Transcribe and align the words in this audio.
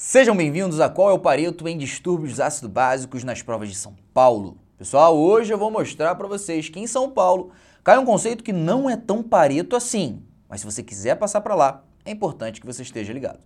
Sejam 0.00 0.36
bem-vindos 0.36 0.78
a 0.78 0.88
Qual 0.88 1.10
é 1.10 1.12
o 1.12 1.18
Pareto 1.18 1.66
em 1.66 1.76
Distúrbios 1.76 2.38
Ácido 2.38 2.68
Básicos 2.68 3.24
nas 3.24 3.42
provas 3.42 3.68
de 3.68 3.74
São 3.74 3.96
Paulo. 4.14 4.56
Pessoal, 4.78 5.18
hoje 5.18 5.52
eu 5.52 5.58
vou 5.58 5.72
mostrar 5.72 6.14
para 6.14 6.28
vocês 6.28 6.68
que 6.68 6.78
em 6.78 6.86
São 6.86 7.10
Paulo 7.10 7.50
cai 7.82 7.98
um 7.98 8.04
conceito 8.04 8.44
que 8.44 8.52
não 8.52 8.88
é 8.88 8.96
tão 8.96 9.24
pareto 9.24 9.74
assim, 9.74 10.22
mas 10.48 10.60
se 10.60 10.66
você 10.66 10.84
quiser 10.84 11.16
passar 11.16 11.40
para 11.40 11.56
lá, 11.56 11.84
é 12.04 12.12
importante 12.12 12.60
que 12.60 12.66
você 12.66 12.82
esteja 12.82 13.12
ligado. 13.12 13.40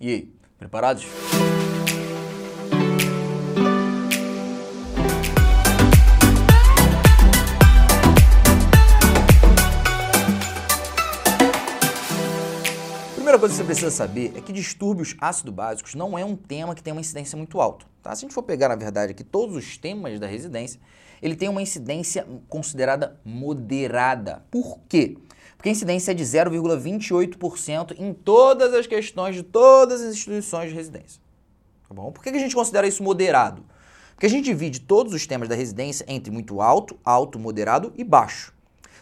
E 0.00 0.08
aí, 0.08 0.34
preparados? 0.58 1.04
Coisa 13.42 13.56
que 13.56 13.60
você 13.60 13.64
precisa 13.64 13.90
saber 13.90 14.32
é 14.36 14.40
que 14.40 14.52
distúrbios 14.52 15.16
ácido-básicos 15.20 15.96
não 15.96 16.16
é 16.16 16.24
um 16.24 16.36
tema 16.36 16.76
que 16.76 16.82
tem 16.82 16.92
uma 16.92 17.00
incidência 17.00 17.36
muito 17.36 17.60
alta. 17.60 17.84
Tá? 18.00 18.14
Se 18.14 18.24
a 18.24 18.28
gente 18.28 18.34
for 18.34 18.44
pegar, 18.44 18.68
na 18.68 18.76
verdade, 18.76 19.10
aqui 19.10 19.24
todos 19.24 19.56
os 19.56 19.76
temas 19.76 20.20
da 20.20 20.28
residência, 20.28 20.80
ele 21.20 21.34
tem 21.34 21.48
uma 21.48 21.60
incidência 21.60 22.24
considerada 22.48 23.20
moderada. 23.24 24.44
Por 24.48 24.78
quê? 24.88 25.18
Porque 25.56 25.68
a 25.70 25.72
incidência 25.72 26.12
é 26.12 26.14
de 26.14 26.22
0,28% 26.22 27.96
em 27.98 28.14
todas 28.14 28.72
as 28.74 28.86
questões 28.86 29.34
de 29.34 29.42
todas 29.42 30.02
as 30.02 30.14
instituições 30.14 30.68
de 30.68 30.76
residência. 30.76 31.20
Tá 31.88 31.94
bom? 31.96 32.12
Por 32.12 32.22
que 32.22 32.28
a 32.28 32.38
gente 32.38 32.54
considera 32.54 32.86
isso 32.86 33.02
moderado? 33.02 33.64
Porque 34.14 34.26
a 34.26 34.30
gente 34.30 34.44
divide 34.44 34.78
todos 34.82 35.12
os 35.12 35.26
temas 35.26 35.48
da 35.48 35.56
residência 35.56 36.04
entre 36.06 36.30
muito 36.30 36.60
alto, 36.60 36.96
alto, 37.04 37.40
moderado 37.40 37.92
e 37.96 38.04
baixo. 38.04 38.54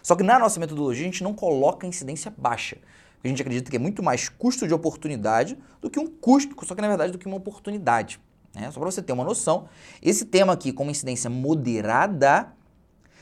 Só 0.03 0.17
que 0.17 0.23
na 0.23 0.39
nossa 0.39 0.59
metodologia 0.59 1.03
a 1.03 1.11
gente 1.11 1.23
não 1.23 1.35
coloca 1.35 1.87
incidência 1.87 2.33
baixa 2.39 2.79
a 3.23 3.29
gente 3.29 3.43
acredita 3.43 3.71
que 3.71 3.77
é 3.77 3.81
muito 3.81 4.03
mais 4.03 4.29
custo 4.29 4.67
de 4.67 4.75
oportunidade 4.75 5.59
do 5.81 5.91
que 5.91 5.99
um 5.99 6.07
custo, 6.07 6.55
só 6.65 6.75
que 6.75 6.81
na 6.81 6.89
verdade 6.89 7.13
do 7.13 7.19
que 7.19 7.27
uma 7.27 7.37
oportunidade. 7.37 8.21
Né? 8.55 8.71
Só 8.71 8.81
para 8.81 8.91
você 8.91 9.03
ter 9.03 9.13
uma 9.13 9.25
noção, 9.25 9.69
esse 10.03 10.25
tema 10.25 10.53
aqui 10.53 10.73
com 10.73 10.83
uma 10.83 10.93
incidência 10.93 11.29
moderada 11.29 12.53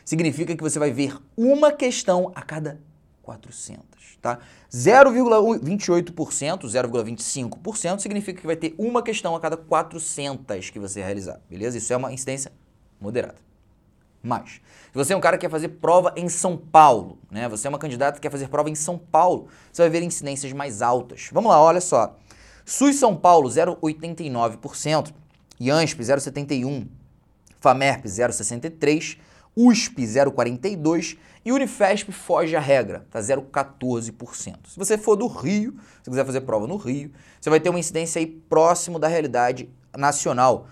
significa 0.04 0.56
que 0.56 0.62
você 0.62 0.78
vai 0.78 0.92
ver 0.92 1.18
uma 1.36 1.72
questão 1.72 2.32
a 2.34 2.42
cada 2.42 2.80
400, 3.22 4.18
tá? 4.22 4.38
0,28%, 4.72 6.62
0,25% 6.62 7.98
significa 7.98 8.40
que 8.40 8.46
vai 8.46 8.56
ter 8.56 8.74
uma 8.78 9.02
questão 9.02 9.36
a 9.36 9.40
cada 9.40 9.56
400 9.56 10.70
que 10.70 10.78
você 10.78 11.02
realizar, 11.02 11.40
beleza? 11.50 11.76
Isso 11.76 11.92
é 11.92 11.96
uma 11.96 12.10
incidência 12.12 12.50
moderada 12.98 13.47
mais. 14.22 14.52
Se 14.52 14.94
você 14.94 15.12
é 15.12 15.16
um 15.16 15.20
cara 15.20 15.36
que 15.36 15.46
quer 15.46 15.50
fazer 15.50 15.68
prova 15.68 16.12
em 16.16 16.28
São 16.28 16.56
Paulo, 16.56 17.18
né? 17.30 17.48
Você 17.48 17.66
é 17.66 17.70
uma 17.70 17.78
candidata 17.78 18.14
que 18.14 18.22
quer 18.22 18.30
fazer 18.30 18.48
prova 18.48 18.70
em 18.70 18.74
São 18.74 18.98
Paulo, 18.98 19.48
você 19.72 19.82
vai 19.82 19.90
ver 19.90 20.02
incidências 20.02 20.52
mais 20.52 20.82
altas. 20.82 21.28
Vamos 21.32 21.50
lá, 21.50 21.60
olha 21.60 21.80
só. 21.80 22.16
SUS 22.64 22.96
São 22.96 23.16
Paulo 23.16 23.48
0,89%, 23.48 25.12
IANSP 25.60 26.02
0,71%, 26.02 26.86
FAMERP 27.60 28.04
0,63%, 28.04 29.18
USP 29.56 30.02
0,42% 30.02 31.18
e 31.44 31.50
Unifesp 31.50 32.12
foge 32.12 32.54
à 32.54 32.60
regra, 32.60 33.06
tá 33.10 33.18
0,14%. 33.18 34.56
Se 34.68 34.78
você 34.78 34.96
for 34.96 35.16
do 35.16 35.26
Rio, 35.26 35.74
se 36.02 36.10
quiser 36.10 36.24
fazer 36.24 36.42
prova 36.42 36.66
no 36.66 36.76
Rio, 36.76 37.10
você 37.40 37.50
vai 37.50 37.58
ter 37.58 37.70
uma 37.70 37.78
incidência 37.78 38.20
aí 38.20 38.26
próximo 38.26 38.98
da 38.98 39.08
realidade 39.08 39.68
nacional. 39.96 40.68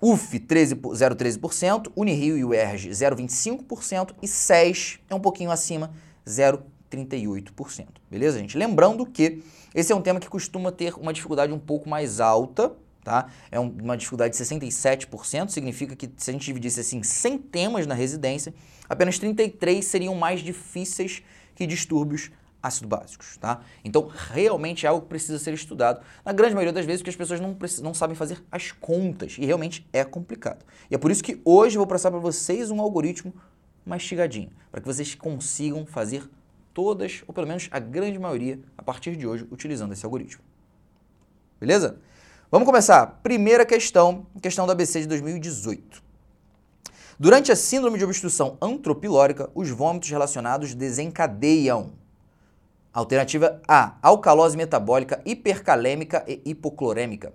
UF 0.00 0.38
0,13%, 0.38 1.90
Unirio 1.96 2.38
e 2.38 2.44
UERJ 2.44 2.90
0,25% 2.90 4.14
e 4.22 4.28
SES 4.28 5.00
é 5.10 5.14
um 5.14 5.20
pouquinho 5.20 5.50
acima, 5.50 5.90
0,38%. 6.24 7.86
Beleza, 8.08 8.38
gente? 8.38 8.56
Lembrando 8.56 9.04
que 9.04 9.42
esse 9.74 9.92
é 9.92 9.96
um 9.96 10.00
tema 10.00 10.20
que 10.20 10.28
costuma 10.28 10.70
ter 10.70 10.94
uma 10.94 11.12
dificuldade 11.12 11.52
um 11.52 11.58
pouco 11.58 11.88
mais 11.88 12.20
alta, 12.20 12.72
tá? 13.02 13.26
É 13.50 13.58
uma 13.58 13.96
dificuldade 13.96 14.36
de 14.36 14.42
67%, 14.42 15.48
significa 15.48 15.96
que 15.96 16.08
se 16.16 16.30
a 16.30 16.32
gente 16.32 16.44
dividisse 16.44 16.78
assim 16.78 17.02
100 17.02 17.38
temas 17.38 17.86
na 17.86 17.94
residência, 17.94 18.54
apenas 18.88 19.18
33 19.18 19.84
seriam 19.84 20.14
mais 20.14 20.40
difíceis 20.40 21.22
que 21.56 21.66
distúrbios 21.66 22.30
ácido 22.62 22.88
básicos, 22.88 23.36
tá? 23.36 23.60
Então, 23.84 24.08
realmente 24.08 24.84
é 24.84 24.88
algo 24.88 25.02
que 25.02 25.08
precisa 25.08 25.38
ser 25.38 25.54
estudado. 25.54 26.00
Na 26.24 26.32
grande 26.32 26.54
maioria 26.54 26.72
das 26.72 26.84
vezes, 26.84 27.00
porque 27.00 27.10
as 27.10 27.16
pessoas 27.16 27.40
não, 27.40 27.56
não 27.82 27.94
sabem 27.94 28.16
fazer 28.16 28.42
as 28.50 28.72
contas 28.72 29.36
e 29.38 29.46
realmente 29.46 29.88
é 29.92 30.04
complicado. 30.04 30.64
E 30.90 30.94
é 30.94 30.98
por 30.98 31.10
isso 31.10 31.22
que 31.22 31.40
hoje 31.44 31.76
eu 31.76 31.80
vou 31.80 31.86
passar 31.86 32.10
para 32.10 32.20
vocês 32.20 32.70
um 32.70 32.80
algoritmo 32.80 33.32
mastigadinho, 33.86 34.50
para 34.70 34.80
que 34.80 34.86
vocês 34.86 35.14
consigam 35.14 35.86
fazer 35.86 36.28
todas, 36.74 37.22
ou 37.26 37.34
pelo 37.34 37.46
menos 37.46 37.68
a 37.70 37.78
grande 37.78 38.18
maioria, 38.18 38.60
a 38.76 38.82
partir 38.82 39.16
de 39.16 39.26
hoje, 39.26 39.46
utilizando 39.50 39.92
esse 39.92 40.04
algoritmo. 40.04 40.42
Beleza? 41.58 41.98
Vamos 42.50 42.66
começar. 42.66 43.20
Primeira 43.22 43.66
questão, 43.66 44.26
questão 44.40 44.66
da 44.66 44.72
ABC 44.72 45.00
de 45.00 45.06
2018. 45.08 46.02
Durante 47.18 47.50
a 47.50 47.56
síndrome 47.56 47.98
de 47.98 48.04
obstrução 48.04 48.56
antropilórica, 48.62 49.50
os 49.54 49.68
vômitos 49.70 50.08
relacionados 50.08 50.72
desencadeiam 50.72 51.92
Alternativa 52.92 53.60
A, 53.68 53.96
alcalose 54.02 54.56
metabólica 54.56 55.20
hipercalêmica 55.24 56.24
e 56.26 56.40
hipoclorêmica. 56.44 57.32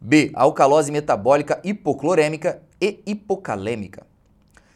B, 0.00 0.30
alcalose 0.34 0.90
metabólica 0.90 1.60
hipoclorêmica 1.62 2.62
e 2.80 3.02
hipocalêmica. 3.04 4.06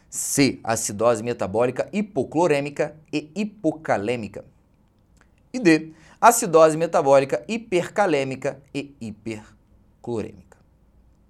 C, 0.09 0.59
acidose 0.63 1.23
metabólica 1.23 1.89
hipoclorêmica 1.91 2.95
e 3.11 3.31
hipocalêmica. 3.35 4.45
E 5.51 5.59
D, 5.59 5.93
acidose 6.21 6.77
metabólica 6.77 7.43
hipercalêmica 7.47 8.61
e 8.73 8.95
hiperclorêmica. 9.01 10.57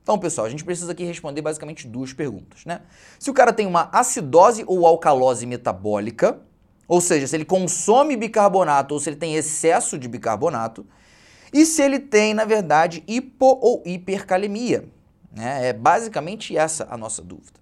Então, 0.04 0.20
pessoal, 0.20 0.46
a 0.46 0.50
gente 0.50 0.64
precisa 0.64 0.92
aqui 0.92 1.04
responder 1.04 1.42
basicamente 1.42 1.88
duas 1.88 2.14
perguntas, 2.14 2.64
né? 2.66 2.82
Se 3.18 3.32
o 3.32 3.34
cara 3.34 3.52
tem 3.52 3.66
uma 3.66 3.90
acidose 3.92 4.64
ou 4.68 4.86
alcalose 4.86 5.46
metabólica, 5.48 6.40
ou 6.88 7.02
seja, 7.02 7.28
se 7.28 7.36
ele 7.36 7.46
consome 7.46 8.16
bicarbonato 8.16 8.94
ou 8.94 9.00
se 9.00 9.10
ele 9.10 9.16
tem 9.16 9.36
excesso 9.36 9.98
de 9.98 10.08
bicarbonato, 10.08 10.86
e 11.54 11.66
se 11.66 11.82
ele 11.82 12.00
tem, 12.00 12.34
na 12.34 12.46
verdade, 12.46 13.04
hipo 13.08 13.58
ou 13.62 13.82
hipercalemia. 13.86 14.90
Né? 15.32 15.70
É 15.70 15.74
basicamente 15.74 16.56
essa 16.56 16.88
a 16.90 16.98
nossa 16.98 17.22
dúvida. 17.22 17.60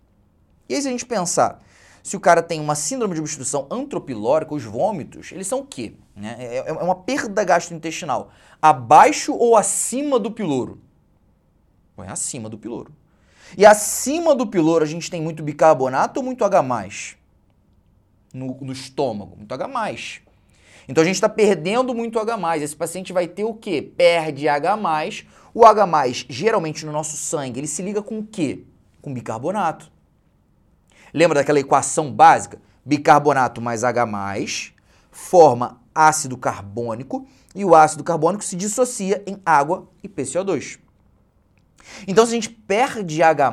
E 0.68 0.76
aí, 0.76 0.82
se 0.82 0.88
a 0.88 0.92
gente 0.92 1.06
pensar, 1.06 1.62
se 2.02 2.18
o 2.18 2.20
cara 2.20 2.42
tem 2.42 2.60
uma 2.60 2.76
síndrome 2.76 3.14
de 3.14 3.20
obstrução 3.20 3.68
antropilórica, 3.70 4.54
os 4.54 4.64
vômitos, 4.64 5.32
eles 5.32 5.48
são 5.48 5.60
o 5.60 5.66
quê? 5.66 5.94
Né? 6.16 6.36
É, 6.40 6.70
é 6.70 6.72
uma 6.74 6.96
perda 6.96 7.44
gastrointestinal 7.44 8.32
abaixo 8.62 9.34
ou 9.34 9.56
acima 9.56 10.20
do 10.20 10.32
piloro? 10.32 10.82
É 11.98 12.10
acima 12.10 12.50
do 12.50 12.58
piloro. 12.58 12.92
E 13.58 13.66
acima 13.66 14.34
do 14.34 14.48
piloro 14.48 14.84
a 14.84 14.88
gente 14.88 15.12
tem 15.12 15.22
muito 15.22 15.44
bicarbonato 15.44 16.20
ou 16.20 16.26
muito 16.26 16.44
H+. 16.44 17.18
No, 18.34 18.58
no 18.60 18.74
estômago? 18.74 19.38
Muito 19.38 19.54
H+. 19.54 20.22
Então 20.88 21.02
a 21.02 21.06
gente 21.06 21.16
está 21.16 21.30
perdendo 21.30 21.94
muito 21.94 22.20
H+. 22.20 22.58
Esse 22.58 22.76
paciente 22.76 23.14
vai 23.14 23.28
ter 23.28 23.44
o 23.44 23.54
quê? 23.54 23.82
Perde 23.82 24.50
H+. 24.50 25.26
O 25.54 25.66
H+, 25.66 26.26
geralmente 26.28 26.86
no 26.86 26.92
nosso 26.92 27.16
sangue, 27.16 27.60
ele 27.60 27.68
se 27.68 27.82
liga 27.82 28.02
com 28.02 28.20
o 28.20 28.26
quê? 28.26 28.64
Com 29.02 29.14
bicarbonato. 29.14 29.92
Lembra 31.14 31.40
daquela 31.40 31.60
equação 31.60 32.12
básica? 32.12 32.60
Bicarbonato 32.84 33.62
mais 33.62 33.84
H+, 33.84 34.06
forma 35.12 35.80
ácido 35.94 36.36
carbônico 36.36 37.28
e 37.54 37.64
o 37.64 37.76
ácido 37.76 38.04
carbônico 38.04 38.44
se 38.44 38.56
dissocia 38.56 39.24
em 39.28 39.40
água 39.46 39.88
e 40.02 40.10
PCO2. 40.10 40.80
Então, 42.08 42.26
se 42.26 42.32
a 42.32 42.36
gente 42.36 42.50
perde 42.50 43.22
H+, 43.22 43.52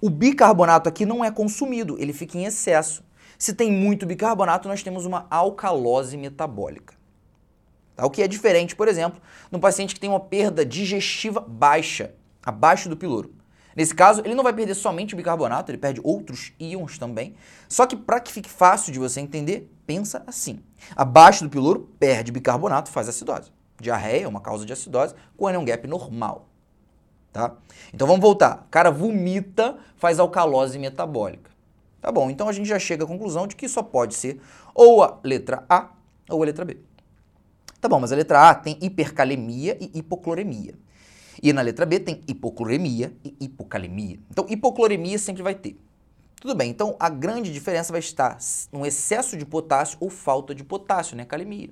o 0.00 0.10
bicarbonato 0.10 0.88
aqui 0.88 1.06
não 1.06 1.24
é 1.24 1.30
consumido, 1.30 1.96
ele 1.98 2.12
fica 2.12 2.36
em 2.36 2.44
excesso. 2.44 3.04
Se 3.38 3.54
tem 3.54 3.70
muito 3.70 4.06
bicarbonato, 4.06 4.68
nós 4.68 4.82
temos 4.82 5.04
uma 5.04 5.26
alcalose 5.30 6.16
metabólica. 6.16 6.94
Tá? 7.96 8.04
O 8.06 8.10
que 8.10 8.22
é 8.22 8.28
diferente, 8.28 8.74
por 8.74 8.88
exemplo, 8.88 9.20
no 9.50 9.58
paciente 9.58 9.94
que 9.94 10.00
tem 10.00 10.10
uma 10.10 10.20
perda 10.20 10.64
digestiva 10.64 11.40
baixa, 11.40 12.14
abaixo 12.44 12.88
do 12.88 12.96
piloro. 12.96 13.34
Nesse 13.76 13.94
caso, 13.94 14.22
ele 14.24 14.34
não 14.34 14.44
vai 14.44 14.52
perder 14.52 14.74
somente 14.74 15.14
o 15.14 15.16
bicarbonato, 15.16 15.70
ele 15.70 15.78
perde 15.78 16.00
outros 16.04 16.52
íons 16.60 16.96
também. 16.96 17.34
Só 17.68 17.86
que 17.86 17.96
para 17.96 18.20
que 18.20 18.32
fique 18.32 18.48
fácil 18.48 18.92
de 18.92 18.98
você 18.98 19.20
entender, 19.20 19.68
pensa 19.84 20.22
assim. 20.26 20.60
Abaixo 20.94 21.42
do 21.42 21.50
piloro, 21.50 21.90
perde 21.98 22.30
bicarbonato, 22.30 22.90
faz 22.90 23.08
acidose. 23.08 23.50
Diarreia 23.80 24.24
é 24.24 24.28
uma 24.28 24.40
causa 24.40 24.64
de 24.64 24.72
acidose 24.72 25.14
com 25.36 25.48
anion 25.48 25.64
gap 25.64 25.86
normal. 25.88 26.48
Tá? 27.32 27.52
Então 27.92 28.06
vamos 28.06 28.22
voltar. 28.22 28.64
O 28.66 28.70
cara 28.70 28.92
vomita, 28.92 29.76
faz 29.96 30.20
alcalose 30.20 30.78
metabólica. 30.78 31.50
Tá 32.04 32.12
bom, 32.12 32.28
então 32.28 32.50
a 32.50 32.52
gente 32.52 32.68
já 32.68 32.78
chega 32.78 33.02
à 33.02 33.06
conclusão 33.06 33.46
de 33.46 33.56
que 33.56 33.66
só 33.66 33.82
pode 33.82 34.14
ser 34.14 34.38
ou 34.74 35.02
a 35.02 35.18
letra 35.24 35.64
A 35.70 35.88
ou 36.28 36.42
a 36.42 36.44
letra 36.44 36.62
B. 36.62 36.76
Tá 37.80 37.88
bom, 37.88 37.98
mas 37.98 38.12
a 38.12 38.16
letra 38.16 38.50
A 38.50 38.54
tem 38.54 38.78
hipercalemia 38.82 39.78
e 39.80 39.90
hipocloremia. 40.00 40.74
E 41.42 41.50
na 41.50 41.62
letra 41.62 41.86
B 41.86 41.98
tem 41.98 42.20
hipocloremia 42.28 43.16
e 43.24 43.34
hipocalemia. 43.40 44.20
Então, 44.30 44.44
hipocloremia 44.50 45.18
sempre 45.18 45.42
vai 45.42 45.54
ter. 45.54 45.80
Tudo 46.38 46.54
bem, 46.54 46.68
então 46.68 46.94
a 47.00 47.08
grande 47.08 47.50
diferença 47.50 47.90
vai 47.90 48.00
estar 48.00 48.36
no 48.70 48.84
excesso 48.84 49.34
de 49.34 49.46
potássio 49.46 49.96
ou 49.98 50.10
falta 50.10 50.54
de 50.54 50.62
potássio, 50.62 51.16
né? 51.16 51.24
Calemia. 51.24 51.70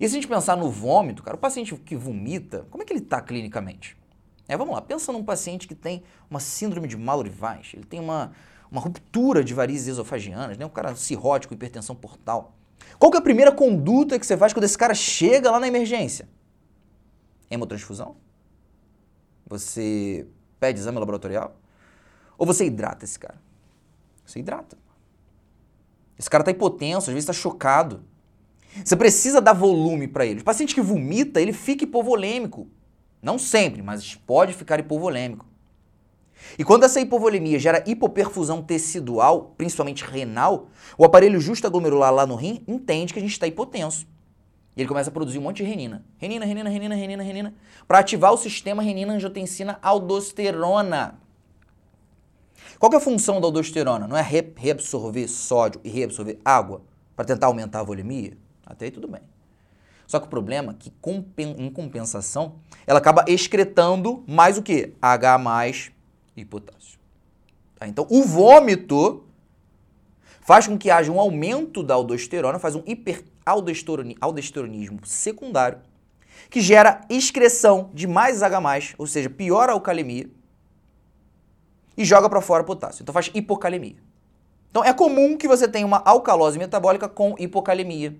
E 0.00 0.08
se 0.08 0.14
a 0.14 0.18
gente 0.18 0.28
pensar 0.28 0.56
no 0.56 0.70
vômito, 0.70 1.22
cara, 1.22 1.36
o 1.36 1.38
paciente 1.38 1.76
que 1.76 1.94
vomita, 1.94 2.66
como 2.70 2.82
é 2.82 2.86
que 2.86 2.92
ele 2.94 3.00
está 3.00 3.20
clinicamente? 3.20 3.98
É, 4.48 4.56
vamos 4.56 4.74
lá, 4.74 4.80
pensa 4.80 5.12
num 5.12 5.22
paciente 5.22 5.68
que 5.68 5.74
tem 5.74 6.02
uma 6.30 6.40
síndrome 6.40 6.88
de 6.88 6.96
Mallory-Weiss, 6.96 7.74
ele 7.74 7.84
tem 7.84 8.00
uma, 8.00 8.32
uma 8.72 8.80
ruptura 8.80 9.44
de 9.44 9.52
varizes 9.52 9.86
esofagianas, 9.86 10.56
né? 10.56 10.64
um 10.64 10.70
cara 10.70 10.96
cirrótico, 10.96 11.52
hipertensão 11.52 11.94
portal. 11.94 12.56
Qual 12.98 13.12
que 13.12 13.18
é 13.18 13.20
a 13.20 13.22
primeira 13.22 13.52
conduta 13.52 14.18
que 14.18 14.24
você 14.24 14.34
faz 14.34 14.54
quando 14.54 14.64
esse 14.64 14.78
cara 14.78 14.94
chega 14.94 15.50
lá 15.50 15.60
na 15.60 15.68
emergência? 15.68 16.26
Hemotransfusão? 17.50 18.16
Você 19.46 20.26
pede 20.58 20.80
exame 20.80 20.98
laboratorial? 20.98 21.54
Ou 22.38 22.46
você 22.46 22.64
hidrata 22.64 23.04
esse 23.04 23.18
cara? 23.18 23.38
Você 24.24 24.38
hidrata. 24.38 24.78
Esse 26.18 26.30
cara 26.30 26.40
está 26.40 26.50
hipotenso, 26.50 27.10
às 27.10 27.14
vezes 27.14 27.28
está 27.28 27.32
chocado. 27.34 28.02
Você 28.82 28.96
precisa 28.96 29.38
dar 29.38 29.52
volume 29.52 30.08
para 30.08 30.24
ele. 30.24 30.40
O 30.40 30.44
paciente 30.44 30.74
que 30.74 30.80
vomita, 30.80 31.42
ele 31.42 31.52
fica 31.52 31.84
hipovolêmico. 31.84 32.68
Não 33.20 33.38
sempre, 33.38 33.82
mas 33.82 34.14
pode 34.14 34.54
ficar 34.54 34.80
hipovolêmico. 34.80 35.51
E 36.58 36.64
quando 36.64 36.84
essa 36.84 37.00
hipovolemia 37.00 37.58
gera 37.58 37.82
hipoperfusão 37.86 38.62
tecidual, 38.62 39.54
principalmente 39.56 40.04
renal, 40.04 40.68
o 40.98 41.04
aparelho 41.04 41.40
justaglomerular 41.40 42.12
lá 42.12 42.26
no 42.26 42.34
rim 42.34 42.62
entende 42.66 43.12
que 43.12 43.18
a 43.18 43.22
gente 43.22 43.32
está 43.32 43.46
hipotenso. 43.46 44.06
E 44.76 44.80
ele 44.80 44.88
começa 44.88 45.10
a 45.10 45.12
produzir 45.12 45.38
um 45.38 45.42
monte 45.42 45.58
de 45.58 45.64
renina. 45.64 46.02
Renina, 46.16 46.46
renina, 46.46 46.70
renina, 46.70 46.94
renina, 46.94 47.22
renina. 47.22 47.54
Para 47.86 47.98
ativar 47.98 48.32
o 48.32 48.38
sistema 48.38 48.82
renina-angiotensina-aldosterona. 48.82 51.18
Qual 52.78 52.90
é 52.92 52.96
a 52.96 53.00
função 53.00 53.40
da 53.40 53.46
aldosterona? 53.46 54.08
Não 54.08 54.16
é 54.16 54.26
reabsorver 54.56 55.28
sódio 55.28 55.80
e 55.84 55.90
reabsorver 55.90 56.38
água 56.44 56.82
para 57.14 57.24
tentar 57.24 57.46
aumentar 57.48 57.80
a 57.80 57.84
volemia? 57.84 58.36
Até 58.66 58.86
aí 58.86 58.90
tudo 58.90 59.06
bem. 59.06 59.20
Só 60.06 60.18
que 60.18 60.26
o 60.26 60.30
problema 60.30 60.72
é 60.72 60.76
que, 60.78 60.92
em 61.58 61.70
compensação, 61.70 62.56
ela 62.86 62.98
acaba 62.98 63.24
excretando 63.28 64.24
mais 64.26 64.56
o 64.58 64.62
que? 64.62 64.94
H 65.00 65.38
mais 65.38 65.92
e 66.36 66.44
potássio. 66.44 66.98
Tá? 67.78 67.86
Então, 67.86 68.06
o 68.10 68.22
vômito 68.22 69.24
faz 70.40 70.66
com 70.66 70.76
que 70.76 70.90
haja 70.90 71.10
um 71.10 71.20
aumento 71.20 71.82
da 71.82 71.94
aldosterona, 71.94 72.58
faz 72.58 72.74
um 72.74 72.82
hiperaldosteronismo 72.86 75.00
secundário, 75.04 75.78
que 76.50 76.60
gera 76.60 77.00
excreção 77.08 77.90
de 77.94 78.06
mais 78.06 78.42
H+, 78.42 78.94
ou 78.98 79.06
seja, 79.06 79.30
piora 79.30 79.72
a 79.72 79.74
alcalemia, 79.74 80.28
e 81.96 82.04
joga 82.04 82.28
para 82.28 82.40
fora 82.40 82.64
potássio. 82.64 83.02
Então 83.02 83.12
faz 83.12 83.30
hipocalemia. 83.34 83.96
Então 84.70 84.82
é 84.82 84.92
comum 84.92 85.36
que 85.36 85.46
você 85.46 85.68
tenha 85.68 85.86
uma 85.86 86.02
alcalose 86.04 86.58
metabólica 86.58 87.08
com 87.08 87.34
hipocalemia. 87.38 88.16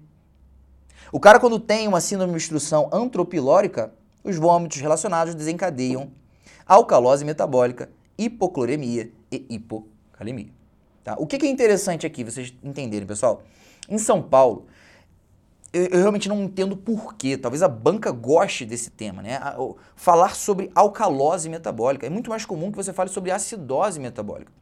O 1.11 1.19
cara, 1.19 1.41
quando 1.41 1.59
tem 1.59 1.88
uma 1.88 2.00
síndrome 2.00 2.32
de 2.32 2.37
obstrução 2.37 2.88
antropilórica, 2.93 3.93
os 4.23 4.37
vômitos 4.37 4.81
relacionados 4.81 5.35
desencadeiam 5.35 6.12
alcalose 6.67 7.25
metabólica, 7.25 7.91
hipocloremia 8.19 9.11
e 9.31 9.47
hipocalemia. 9.49 10.50
Tá? 11.03 11.17
O 11.19 11.26
que 11.26 11.44
é 11.44 11.49
interessante 11.49 12.06
aqui, 12.06 12.23
vocês 12.23 12.55
entenderem, 12.62 13.06
pessoal? 13.06 13.43
Em 13.88 13.99
São 13.99 14.23
Paulo, 14.23 14.67
eu, 15.73 15.85
eu, 15.87 15.99
realmente 16.00 16.29
não 16.29 16.43
entendo 16.44 16.76
porquê. 16.76 17.37
Talvez 17.37 17.62
a 17.62 17.69
banca 17.69 18.12
goste 18.12 18.64
desse 18.64 18.91
tema, 18.91 19.23
né? 19.23 19.41
falar 19.97 20.35
sobre 20.35 20.70
alcalose 20.75 21.49
metabólica. 21.49 22.06
É 22.06 22.11
muito 22.11 22.31
mais 22.31 22.44
comum 22.44 22.70
que 22.70 22.76
você 22.76 22.93
fale 22.93 23.11
sobre 23.11 23.31
acidose 23.31 23.99
metabólica. 23.99 24.53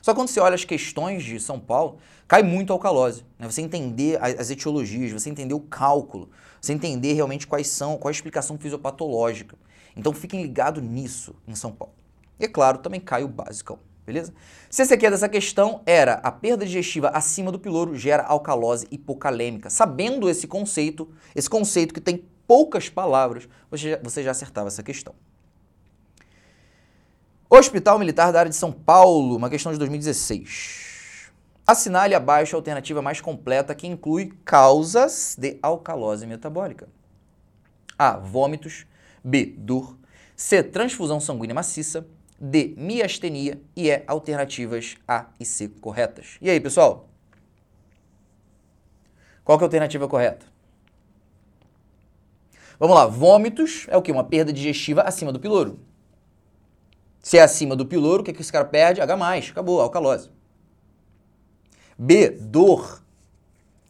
Só 0.00 0.12
que 0.12 0.20
quando 0.20 0.28
você 0.28 0.40
olha 0.40 0.54
as 0.54 0.64
questões 0.64 1.24
de 1.24 1.38
São 1.40 1.58
Paulo, 1.58 1.98
cai 2.26 2.42
muito 2.42 2.72
alcalose. 2.72 3.24
Né? 3.38 3.50
Você 3.50 3.60
entender 3.60 4.18
as 4.22 4.50
etiologias, 4.50 5.12
você 5.12 5.28
entender 5.28 5.54
o 5.54 5.60
cálculo, 5.60 6.30
você 6.60 6.72
entender 6.72 7.12
realmente 7.12 7.46
quais 7.46 7.68
são, 7.68 7.96
qual 7.96 8.10
é 8.10 8.12
a 8.12 8.16
explicação 8.16 8.58
fisiopatológica. 8.58 9.56
Então 9.96 10.12
fiquem 10.12 10.42
ligados 10.42 10.82
nisso 10.82 11.34
em 11.46 11.54
São 11.54 11.72
Paulo. 11.72 11.94
E 12.38 12.44
é 12.44 12.48
claro, 12.48 12.78
também 12.78 13.00
cai 13.00 13.24
o 13.24 13.28
básico, 13.28 13.78
beleza? 14.04 14.32
Se 14.70 14.82
aqui 14.82 15.06
é 15.06 15.10
dessa 15.10 15.28
questão, 15.28 15.82
era 15.86 16.14
a 16.14 16.30
perda 16.30 16.64
digestiva 16.64 17.08
acima 17.08 17.50
do 17.50 17.58
piloro 17.58 17.96
gera 17.96 18.22
alcalose 18.24 18.86
hipocalêmica. 18.90 19.70
Sabendo 19.70 20.28
esse 20.28 20.46
conceito, 20.46 21.10
esse 21.34 21.48
conceito 21.48 21.94
que 21.94 22.00
tem 22.00 22.24
poucas 22.46 22.88
palavras, 22.88 23.48
você 23.70 23.90
já, 23.90 24.00
você 24.02 24.22
já 24.22 24.30
acertava 24.30 24.68
essa 24.68 24.82
questão. 24.82 25.14
Hospital 27.48 27.98
Militar 27.98 28.32
da 28.32 28.40
área 28.40 28.50
de 28.50 28.56
São 28.56 28.72
Paulo, 28.72 29.36
uma 29.36 29.48
questão 29.48 29.72
de 29.72 29.78
2016. 29.78 31.30
Assinale 31.66 32.14
abaixo 32.14 32.54
a 32.54 32.58
alternativa 32.58 33.00
mais 33.00 33.20
completa 33.20 33.74
que 33.74 33.86
inclui 33.86 34.32
causas 34.44 35.36
de 35.38 35.58
alcalose 35.62 36.26
metabólica. 36.26 36.88
A. 37.98 38.16
Vômitos. 38.16 38.86
B. 39.24 39.54
Dor. 39.58 39.96
C. 40.36 40.62
Transfusão 40.62 41.18
sanguínea 41.18 41.54
maciça. 41.54 42.06
D. 42.38 42.74
Miastenia. 42.76 43.60
E 43.74 43.88
E. 43.88 44.02
Alternativas 44.06 44.96
A 45.06 45.26
e 45.38 45.44
C 45.44 45.68
corretas. 45.68 46.36
E 46.40 46.50
aí, 46.50 46.60
pessoal? 46.60 47.08
Qual 49.44 49.58
é 49.58 49.62
a 49.62 49.64
alternativa 49.64 50.08
correta? 50.08 50.44
Vamos 52.78 52.96
lá. 52.96 53.06
Vômitos 53.06 53.86
é 53.88 53.96
o 53.96 54.02
que? 54.02 54.12
Uma 54.12 54.24
perda 54.24 54.52
digestiva 54.52 55.02
acima 55.02 55.32
do 55.32 55.40
piloro. 55.40 55.78
Se 57.22 57.38
é 57.38 57.42
acima 57.42 57.74
do 57.74 57.86
piloro, 57.86 58.22
o 58.22 58.24
que, 58.24 58.32
que 58.32 58.40
esse 58.40 58.52
cara 58.52 58.64
perde? 58.64 59.00
H+, 59.00 59.14
acabou, 59.50 59.80
alcalose. 59.80 60.30
B, 61.98 62.30
dor. 62.30 63.02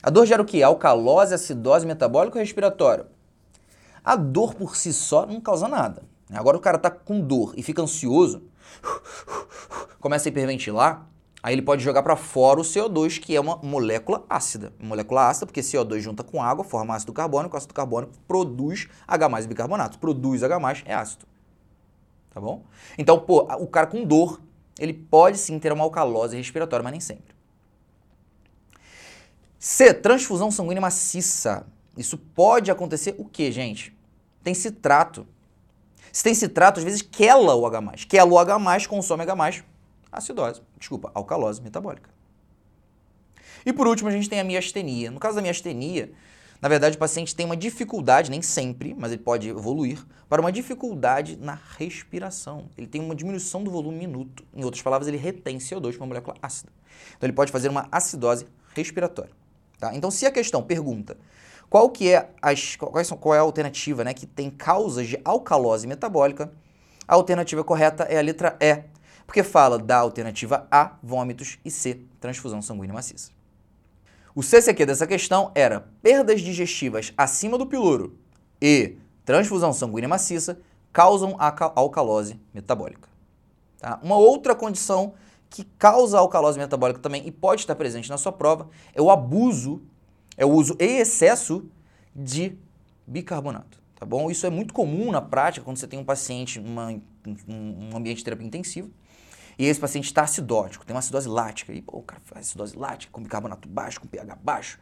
A 0.02 0.08
dor 0.08 0.24
gera 0.24 0.40
o 0.40 0.44
quê? 0.46 0.62
Alcalose, 0.62 1.34
acidose 1.34 1.86
metabólica 1.86 2.38
ou 2.38 2.40
respiratória? 2.40 3.06
A 4.04 4.14
dor 4.14 4.54
por 4.54 4.76
si 4.76 4.92
só 4.92 5.26
não 5.26 5.40
causa 5.40 5.66
nada. 5.66 6.02
Agora 6.32 6.56
o 6.56 6.60
cara 6.60 6.78
tá 6.78 6.90
com 6.90 7.20
dor 7.20 7.54
e 7.56 7.62
fica 7.62 7.82
ansioso, 7.82 8.42
começa 10.00 10.28
a 10.28 10.30
hiperventilar, 10.30 11.06
aí 11.42 11.54
ele 11.54 11.62
pode 11.62 11.84
jogar 11.84 12.02
para 12.02 12.16
fora 12.16 12.60
o 12.60 12.64
CO2, 12.64 13.20
que 13.20 13.36
é 13.36 13.40
uma 13.40 13.56
molécula 13.56 14.24
ácida. 14.28 14.72
Molécula 14.80 15.28
ácida, 15.28 15.46
porque 15.46 15.60
CO2 15.60 16.00
junta 16.00 16.24
com 16.24 16.42
água, 16.42 16.64
forma 16.64 16.94
ácido 16.94 17.12
carbônico, 17.12 17.56
ácido 17.56 17.72
carbônico 17.72 18.12
produz 18.26 18.88
H+, 19.06 19.46
bicarbonato. 19.46 19.98
Produz 19.98 20.42
H+, 20.42 20.82
é 20.84 20.94
ácido 20.94 21.26
tá 22.36 22.40
bom? 22.40 22.66
Então, 22.98 23.18
pô, 23.18 23.44
o 23.54 23.66
cara 23.66 23.86
com 23.86 24.04
dor, 24.04 24.42
ele 24.78 24.92
pode 24.92 25.38
sim 25.38 25.58
ter 25.58 25.72
uma 25.72 25.82
alcalose 25.82 26.36
respiratória, 26.36 26.84
mas 26.84 26.92
nem 26.92 27.00
sempre. 27.00 27.34
C, 29.58 29.94
transfusão 29.94 30.50
sanguínea 30.50 30.82
maciça. 30.82 31.66
Isso 31.96 32.18
pode 32.18 32.70
acontecer 32.70 33.14
o 33.16 33.24
que, 33.24 33.50
gente? 33.50 33.96
Tem 34.44 34.52
citrato. 34.52 35.26
Se 36.16 36.24
tem 36.24 36.34
citrato, 36.34 36.80
às 36.80 36.84
vezes 36.84 37.02
quela 37.02 37.54
o 37.54 37.66
H+. 37.66 37.92
Quela 38.08 38.32
o 38.32 38.38
H+, 38.38 38.86
consome 38.88 39.22
H+, 39.22 39.62
acidose, 40.10 40.62
desculpa, 40.78 41.10
alcalose 41.12 41.60
metabólica. 41.60 42.08
E 43.66 43.70
por 43.70 43.86
último, 43.86 44.08
a 44.08 44.12
gente 44.12 44.26
tem 44.26 44.40
a 44.40 44.44
miastenia. 44.44 45.10
No 45.10 45.20
caso 45.20 45.36
da 45.36 45.42
miastenia, 45.42 46.10
na 46.58 46.70
verdade, 46.70 46.96
o 46.96 46.98
paciente 46.98 47.36
tem 47.36 47.44
uma 47.44 47.54
dificuldade, 47.54 48.30
nem 48.30 48.40
sempre, 48.40 48.96
mas 48.98 49.12
ele 49.12 49.20
pode 49.22 49.50
evoluir, 49.50 50.02
para 50.26 50.40
uma 50.40 50.50
dificuldade 50.50 51.36
na 51.36 51.60
respiração. 51.76 52.70
Ele 52.78 52.86
tem 52.86 53.02
uma 53.02 53.14
diminuição 53.14 53.62
do 53.62 53.70
volume 53.70 53.98
minuto. 53.98 54.42
Em 54.54 54.64
outras 54.64 54.82
palavras, 54.82 55.08
ele 55.08 55.18
retém 55.18 55.58
CO2 55.58 55.98
uma 55.98 56.06
molécula 56.06 56.34
ácida. 56.40 56.72
Então, 57.10 57.26
ele 57.26 57.34
pode 57.34 57.52
fazer 57.52 57.68
uma 57.68 57.88
acidose 57.92 58.46
respiratória. 58.74 59.32
Tá? 59.78 59.94
Então, 59.94 60.10
se 60.10 60.24
a 60.24 60.30
questão 60.30 60.62
pergunta 60.62 61.18
qual 61.68 61.90
que 61.90 62.12
é, 62.12 62.30
as, 62.40 62.76
quais 62.76 63.06
são, 63.06 63.16
qual 63.16 63.34
é 63.34 63.38
a 63.38 63.42
alternativa 63.42 64.04
né, 64.04 64.14
que 64.14 64.26
tem 64.26 64.50
causas 64.50 65.08
de 65.08 65.20
alcalose 65.24 65.86
metabólica, 65.86 66.52
a 67.06 67.14
alternativa 67.14 67.62
correta 67.64 68.04
é 68.04 68.18
a 68.18 68.22
letra 68.22 68.56
E, 68.60 68.84
porque 69.26 69.42
fala 69.42 69.78
da 69.78 69.98
alternativa 69.98 70.66
A, 70.70 70.96
vômitos, 71.02 71.58
e 71.64 71.70
C, 71.70 72.00
transfusão 72.20 72.62
sanguínea 72.62 72.94
maciça. 72.94 73.30
O 74.34 74.42
CCQ 74.42 74.84
dessa 74.86 75.06
questão 75.06 75.50
era 75.54 75.88
perdas 76.02 76.42
digestivas 76.42 77.12
acima 77.16 77.56
do 77.56 77.66
piloro 77.66 78.18
e 78.60 78.96
transfusão 79.24 79.72
sanguínea 79.72 80.08
maciça 80.08 80.60
causam 80.92 81.36
alcalose 81.74 82.40
metabólica. 82.52 83.08
Tá? 83.78 83.98
Uma 84.02 84.16
outra 84.16 84.54
condição 84.54 85.14
que 85.48 85.64
causa 85.78 86.18
alcalose 86.18 86.58
metabólica 86.58 87.00
também 87.00 87.26
e 87.26 87.30
pode 87.30 87.62
estar 87.62 87.74
presente 87.74 88.10
na 88.10 88.18
sua 88.18 88.32
prova 88.32 88.68
é 88.94 89.00
o 89.00 89.10
abuso, 89.10 89.82
é 90.36 90.44
o 90.44 90.50
uso 90.50 90.76
em 90.78 90.98
excesso 90.98 91.68
de 92.14 92.56
bicarbonato. 93.06 93.82
Tá 93.98 94.04
bom? 94.04 94.30
Isso 94.30 94.46
é 94.46 94.50
muito 94.50 94.74
comum 94.74 95.10
na 95.10 95.22
prática 95.22 95.64
quando 95.64 95.78
você 95.78 95.86
tem 95.86 95.98
um 95.98 96.04
paciente 96.04 96.60
em 96.60 97.02
um 97.48 97.96
ambiente 97.96 98.18
de 98.18 98.24
terapia 98.24 98.46
intensiva 98.46 98.88
e 99.58 99.64
esse 99.64 99.80
paciente 99.80 100.04
está 100.04 100.22
acidótico, 100.22 100.84
tem 100.84 100.94
uma 100.94 101.00
acidose 101.00 101.28
lática. 101.28 101.72
E 101.72 101.80
pô, 101.80 101.98
o 101.98 102.02
cara 102.02 102.20
faz 102.24 102.46
acidose 102.46 102.76
lática, 102.76 103.10
com 103.10 103.22
bicarbonato 103.22 103.68
baixo, 103.68 104.00
com 104.00 104.06
pH 104.06 104.36
baixo, 104.36 104.78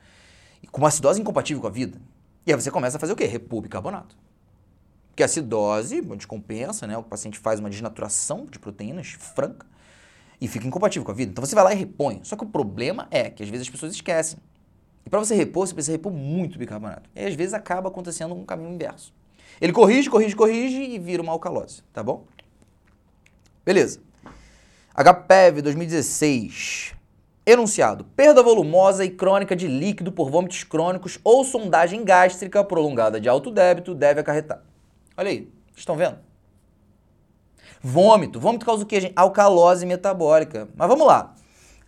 e 0.62 0.66
com 0.66 0.78
uma 0.78 0.88
acidose 0.88 1.20
incompatível 1.20 1.60
com 1.60 1.68
a 1.68 1.70
vida. 1.70 2.00
E 2.44 2.52
aí 2.52 2.60
você 2.60 2.70
começa 2.70 2.96
a 2.96 3.00
fazer 3.00 3.12
o 3.12 3.16
quê? 3.16 3.24
Repor 3.24 3.62
bicarbonato. 3.62 4.16
Porque 5.08 5.22
a 5.22 5.26
acidose 5.26 6.00
descompensa, 6.00 6.86
né? 6.88 6.98
O 6.98 7.04
paciente 7.04 7.38
faz 7.38 7.60
uma 7.60 7.70
desnaturação 7.70 8.46
de 8.46 8.58
proteínas 8.58 9.10
franca 9.10 9.64
e 10.40 10.48
fica 10.48 10.66
incompatível 10.66 11.04
com 11.04 11.12
a 11.12 11.14
vida. 11.14 11.30
Então 11.30 11.44
você 11.44 11.54
vai 11.54 11.62
lá 11.62 11.72
e 11.72 11.76
repõe. 11.76 12.20
Só 12.24 12.34
que 12.34 12.42
o 12.42 12.48
problema 12.48 13.06
é 13.12 13.30
que 13.30 13.44
às 13.44 13.48
vezes 13.48 13.68
as 13.68 13.70
pessoas 13.70 13.92
esquecem. 13.92 14.40
Para 15.14 15.20
você 15.20 15.36
repor, 15.36 15.64
você 15.64 15.72
precisa 15.72 15.92
repor 15.92 16.12
muito 16.12 16.58
bicarbonato. 16.58 17.08
E 17.14 17.24
às 17.24 17.36
vezes 17.36 17.54
acaba 17.54 17.88
acontecendo 17.88 18.34
um 18.34 18.44
caminho 18.44 18.74
inverso. 18.74 19.14
Ele 19.60 19.72
corrige, 19.72 20.10
corrige, 20.10 20.34
corrige 20.34 20.82
e 20.82 20.98
vira 20.98 21.22
uma 21.22 21.30
alcalose, 21.30 21.84
tá 21.92 22.02
bom? 22.02 22.24
Beleza. 23.64 24.00
HPEV 24.92 25.62
2016. 25.62 26.96
Enunciado: 27.46 28.04
perda 28.16 28.42
volumosa 28.42 29.04
e 29.04 29.10
crônica 29.10 29.54
de 29.54 29.68
líquido 29.68 30.10
por 30.10 30.32
vômitos 30.32 30.64
crônicos 30.64 31.20
ou 31.22 31.44
sondagem 31.44 32.04
gástrica 32.04 32.64
prolongada 32.64 33.20
de 33.20 33.28
alto 33.28 33.52
débito 33.52 33.94
deve 33.94 34.18
acarretar. 34.18 34.64
Olha 35.16 35.30
aí, 35.30 35.48
estão 35.76 35.94
vendo? 35.94 36.18
Vômito. 37.80 38.40
Vômito 38.40 38.66
causa 38.66 38.82
o 38.82 38.86
quê, 38.86 39.00
gente? 39.00 39.12
Alcalose 39.14 39.86
metabólica. 39.86 40.68
Mas 40.74 40.88
vamos 40.88 41.06
lá. 41.06 41.36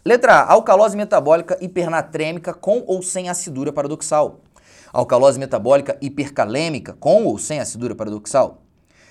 Letra 0.07 0.35
A, 0.35 0.53
alcalose 0.53 0.97
metabólica 0.97 1.59
hipernatrêmica 1.61 2.55
com 2.55 2.85
ou 2.87 3.03
sem 3.03 3.29
acidura 3.29 3.73
paradoxal. 3.73 4.39
Alcalose 4.93 5.37
metabólica 5.37 5.99
hipercalêmica 6.01 6.93
com 6.93 7.25
ou 7.25 7.37
sem 7.39 7.59
acidura 7.59 7.93
paradoxal. 7.93 8.63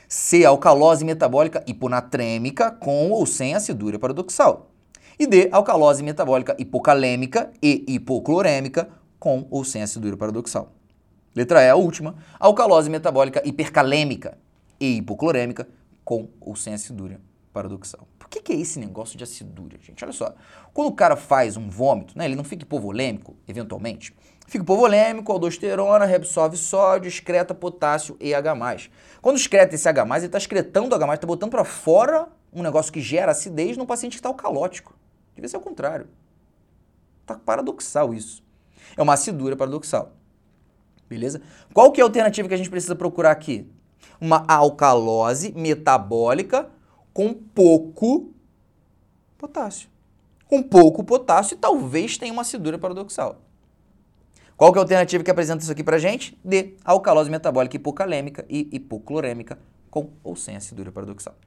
C, 0.07 0.45
alcalose 0.45 1.03
metabólica 1.03 1.61
hiponatrêmica 1.67 2.71
com 2.71 3.11
ou 3.11 3.25
sem 3.25 3.53
acidura 3.53 3.99
paradoxal. 3.99 4.71
E 5.19 5.27
D, 5.27 5.49
alcalose 5.51 6.01
metabólica 6.01 6.55
hipocalêmica 6.57 7.51
e 7.61 7.83
hipoclorêmica 7.89 8.87
com 9.19 9.45
ou 9.51 9.65
sem 9.65 9.81
acidura 9.81 10.15
paradoxal. 10.15 10.71
Letra 11.35 11.61
E, 11.61 11.69
a 11.69 11.75
última, 11.75 12.15
alcalose 12.39 12.89
metabólica 12.89 13.41
hipercalêmica 13.45 14.37
e 14.79 14.95
hipoclorêmica 14.95 15.67
com 16.05 16.29
ou 16.39 16.55
sem 16.55 16.73
acidura 16.73 17.19
paradoxal. 17.55 18.05
Por 18.19 18.27
que, 18.27 18.41
que 18.41 18.51
é 18.51 18.57
esse 18.57 18.77
negócio 18.77 19.17
de 19.17 19.23
acidura, 19.23 19.77
gente? 19.79 20.03
Olha 20.03 20.11
só, 20.11 20.35
quando 20.73 20.89
o 20.89 20.91
cara 20.91 21.15
faz 21.15 21.55
um 21.55 21.69
vômito, 21.69 22.17
né, 22.17 22.25
ele 22.25 22.35
não 22.35 22.43
fica 22.43 22.63
hipovolêmico, 22.63 23.37
eventualmente, 23.47 24.13
fica 24.45 24.61
hipovolêmico, 24.61 25.31
aldosterona, 25.31 26.03
reabsorve 26.03 26.57
sódio, 26.57 27.07
excreta 27.07 27.55
potássio 27.55 28.17
e 28.19 28.33
H+. 28.33 28.89
Quando 29.21 29.37
excreta 29.37 29.73
esse 29.73 29.87
H+, 29.87 30.01
ele 30.17 30.25
está 30.25 30.37
excretando 30.37 30.93
H+, 30.93 31.13
está 31.13 31.25
botando 31.25 31.51
para 31.51 31.63
fora 31.63 32.27
um 32.51 32.61
negócio 32.61 32.91
que 32.91 32.99
gera 32.99 33.31
acidez 33.31 33.77
no 33.77 33.85
paciente 33.85 34.13
que 34.13 34.19
está 34.19 34.27
alcalótico. 34.27 34.93
Devia 35.33 35.47
ser 35.47 35.57
o 35.57 35.61
contrário. 35.61 36.09
Tá 37.25 37.35
paradoxal 37.35 38.13
isso. 38.13 38.43
É 38.97 39.01
uma 39.01 39.13
acidura 39.13 39.55
paradoxal. 39.55 40.11
Beleza? 41.07 41.41
Qual 41.73 41.89
que 41.93 42.01
é 42.01 42.03
a 42.03 42.05
alternativa 42.05 42.49
que 42.49 42.53
a 42.53 42.57
gente 42.57 42.69
precisa 42.69 42.95
procurar 42.95 43.31
aqui? 43.31 43.69
Uma 44.19 44.45
alcalose 44.47 45.53
metabólica 45.53 46.69
com 47.15 47.33
pouco 47.33 48.33
potássio. 49.37 49.87
Com 50.49 50.61
pouco 50.61 51.01
potássio 51.01 51.55
talvez 51.55 52.17
tenha 52.17 52.33
uma 52.33 52.41
acidura 52.41 52.77
paradoxal. 52.77 53.41
Qual 54.57 54.73
que 54.73 54.77
é 54.77 54.81
a 54.81 54.83
alternativa 54.83 55.23
que 55.23 55.31
apresenta 55.31 55.63
isso 55.63 55.71
aqui 55.71 55.81
pra 55.81 55.97
gente? 55.97 56.37
D. 56.43 56.75
Alcalose 56.83 57.31
metabólica 57.31 57.77
hipocalêmica 57.77 58.45
e 58.49 58.67
hipoclorêmica 58.69 59.57
com 59.89 60.09
ou 60.25 60.35
sem 60.35 60.57
acidura 60.57 60.91
paradoxal. 60.91 61.37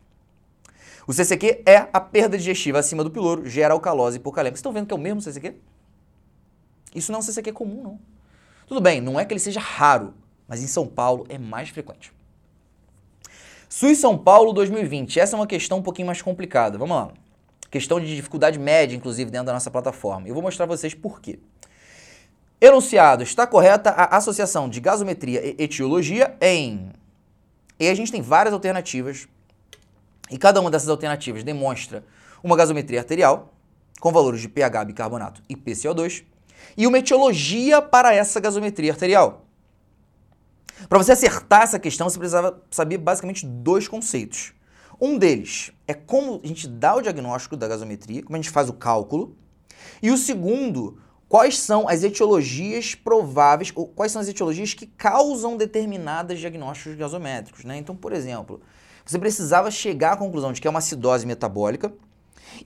O 1.06 1.12
CCQ 1.12 1.62
é 1.66 1.87
a 1.92 2.00
perda 2.00 2.38
digestiva 2.38 2.78
acima 2.78 3.04
do 3.04 3.10
piloro, 3.10 3.46
gera 3.46 3.75
alcalose 3.75 4.16
hipocalêmica. 4.16 4.56
Vocês 4.56 4.60
estão 4.60 4.72
vendo 4.72 4.87
que 4.87 4.94
é 4.94 4.96
o 4.96 5.00
mesmo 5.00 5.20
CCQ? 5.20 5.54
Isso 6.94 7.12
não 7.12 7.18
é 7.18 7.20
um 7.20 7.22
CCQ 7.22 7.52
comum, 7.52 7.82
não. 7.82 8.00
Tudo 8.66 8.80
bem, 8.80 9.02
não 9.02 9.20
é 9.20 9.25
que 9.26 9.34
ele 9.34 9.40
seja 9.40 9.60
raro, 9.60 10.14
mas 10.46 10.62
em 10.62 10.66
São 10.66 10.87
Paulo 10.87 11.26
é 11.28 11.37
mais 11.37 11.68
frequente. 11.68 12.16
SUS 13.68 13.98
São 13.98 14.16
Paulo 14.16 14.52
2020. 14.52 15.20
Essa 15.20 15.37
é 15.37 15.38
uma 15.38 15.46
questão 15.46 15.78
um 15.78 15.82
pouquinho 15.82 16.06
mais 16.06 16.22
complicada. 16.22 16.78
Vamos 16.78 16.96
lá. 16.96 17.10
Questão 17.70 18.00
de 18.00 18.16
dificuldade 18.16 18.58
média, 18.58 18.96
inclusive, 18.96 19.30
dentro 19.30 19.46
da 19.46 19.52
nossa 19.52 19.70
plataforma. 19.70 20.26
Eu 20.26 20.32
vou 20.32 20.42
mostrar 20.42 20.64
a 20.64 20.68
vocês 20.68 20.94
por 20.94 21.20
quê. 21.20 21.38
Enunciado, 22.60 23.22
está 23.22 23.46
correta 23.46 23.90
a 23.90 24.16
associação 24.16 24.68
de 24.68 24.80
gasometria 24.80 25.46
e 25.46 25.62
etiologia 25.62 26.34
em... 26.40 26.90
E 27.78 27.88
a 27.88 27.94
gente 27.94 28.10
tem 28.10 28.22
várias 28.22 28.52
alternativas 28.52 29.28
e 30.30 30.37
cada 30.37 30.60
uma 30.60 30.70
dessas 30.70 30.88
alternativas 30.88 31.44
demonstra 31.44 32.02
uma 32.42 32.56
gasometria 32.56 33.00
arterial, 33.00 33.52
com 34.00 34.10
valores 34.10 34.40
de 34.40 34.48
pH, 34.48 34.87
bicarbonato 34.87 35.42
e 35.48 35.54
PCO2, 35.54 36.25
e 36.76 36.87
uma 36.87 36.98
etiologia 36.98 37.80
para 37.80 38.14
essa 38.14 38.40
gasometria 38.40 38.92
arterial. 38.92 39.44
Para 40.87 40.99
você 40.99 41.12
acertar 41.12 41.62
essa 41.62 41.78
questão, 41.78 42.08
você 42.08 42.18
precisava 42.18 42.62
saber 42.70 42.99
basicamente 42.99 43.47
dois 43.47 43.88
conceitos. 43.88 44.52
Um 45.00 45.16
deles 45.16 45.73
é 45.87 45.94
como 45.94 46.40
a 46.42 46.47
gente 46.47 46.66
dá 46.66 46.97
o 46.97 47.00
diagnóstico 47.00 47.56
da 47.56 47.68
gasometria, 47.68 48.23
como 48.23 48.37
a 48.37 48.38
gente 48.38 48.50
faz 48.50 48.68
o 48.68 48.73
cálculo. 48.73 49.37
E 50.02 50.11
o 50.11 50.16
segundo, 50.16 50.99
quais 51.28 51.58
são 51.58 51.88
as 51.88 52.02
etiologias 52.02 52.94
prováveis, 52.94 53.73
ou 53.75 53.87
quais 53.87 54.11
são 54.11 54.20
as 54.20 54.28
etiologias 54.28 54.75
que 54.75 54.87
causam 54.87 55.56
determinados 55.56 56.38
diagnósticos 56.38 56.97
gasométricos. 56.97 57.64
Né? 57.64 57.76
Então, 57.76 57.94
por 57.94 58.12
exemplo, 58.12 58.61
você 59.04 59.18
precisava 59.18 59.70
chegar 59.70 60.12
à 60.12 60.16
conclusão 60.16 60.52
de 60.52 60.61
que 60.61 60.66
é 60.66 60.70
uma 60.70 60.80
acidose 60.80 61.26
metabólica 61.26 61.92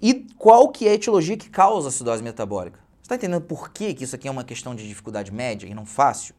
e 0.01 0.27
qual 0.39 0.69
que 0.71 0.87
é 0.87 0.93
a 0.93 0.95
etiologia 0.95 1.37
que 1.37 1.51
causa 1.51 1.89
a 1.89 1.91
acidose 1.91 2.23
metabólica. 2.23 2.79
Você 3.03 3.07
está 3.07 3.17
entendendo 3.17 3.43
por 3.43 3.71
que, 3.71 3.93
que 3.95 4.05
isso 4.05 4.15
aqui 4.15 4.29
é 4.29 4.31
uma 4.31 4.45
questão 4.45 4.75
de 4.75 4.87
dificuldade 4.87 5.33
média 5.33 5.67
e 5.67 5.75
não 5.75 5.85
fácil? 5.85 6.35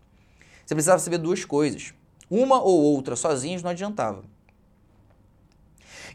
Você 0.66 0.76
precisava 0.76 1.00
saber 1.00 1.18
duas 1.18 1.44
coisas. 1.46 1.94
Uma 2.30 2.62
ou 2.62 2.82
outra 2.82 3.16
sozinhos 3.16 3.62
não 3.62 3.72
adiantava. 3.72 4.24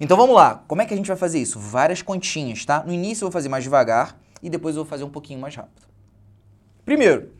Então 0.00 0.16
vamos 0.16 0.34
lá, 0.34 0.62
como 0.68 0.80
é 0.80 0.86
que 0.86 0.94
a 0.94 0.96
gente 0.96 1.08
vai 1.08 1.16
fazer 1.16 1.40
isso? 1.40 1.58
Várias 1.58 2.02
continhas, 2.02 2.64
tá? 2.64 2.84
No 2.84 2.92
início 2.92 3.24
eu 3.24 3.26
vou 3.26 3.32
fazer 3.32 3.48
mais 3.48 3.64
devagar 3.64 4.16
e 4.42 4.48
depois 4.48 4.76
eu 4.76 4.84
vou 4.84 4.90
fazer 4.90 5.04
um 5.04 5.10
pouquinho 5.10 5.40
mais 5.40 5.56
rápido. 5.56 5.86
Primeiro, 6.84 7.32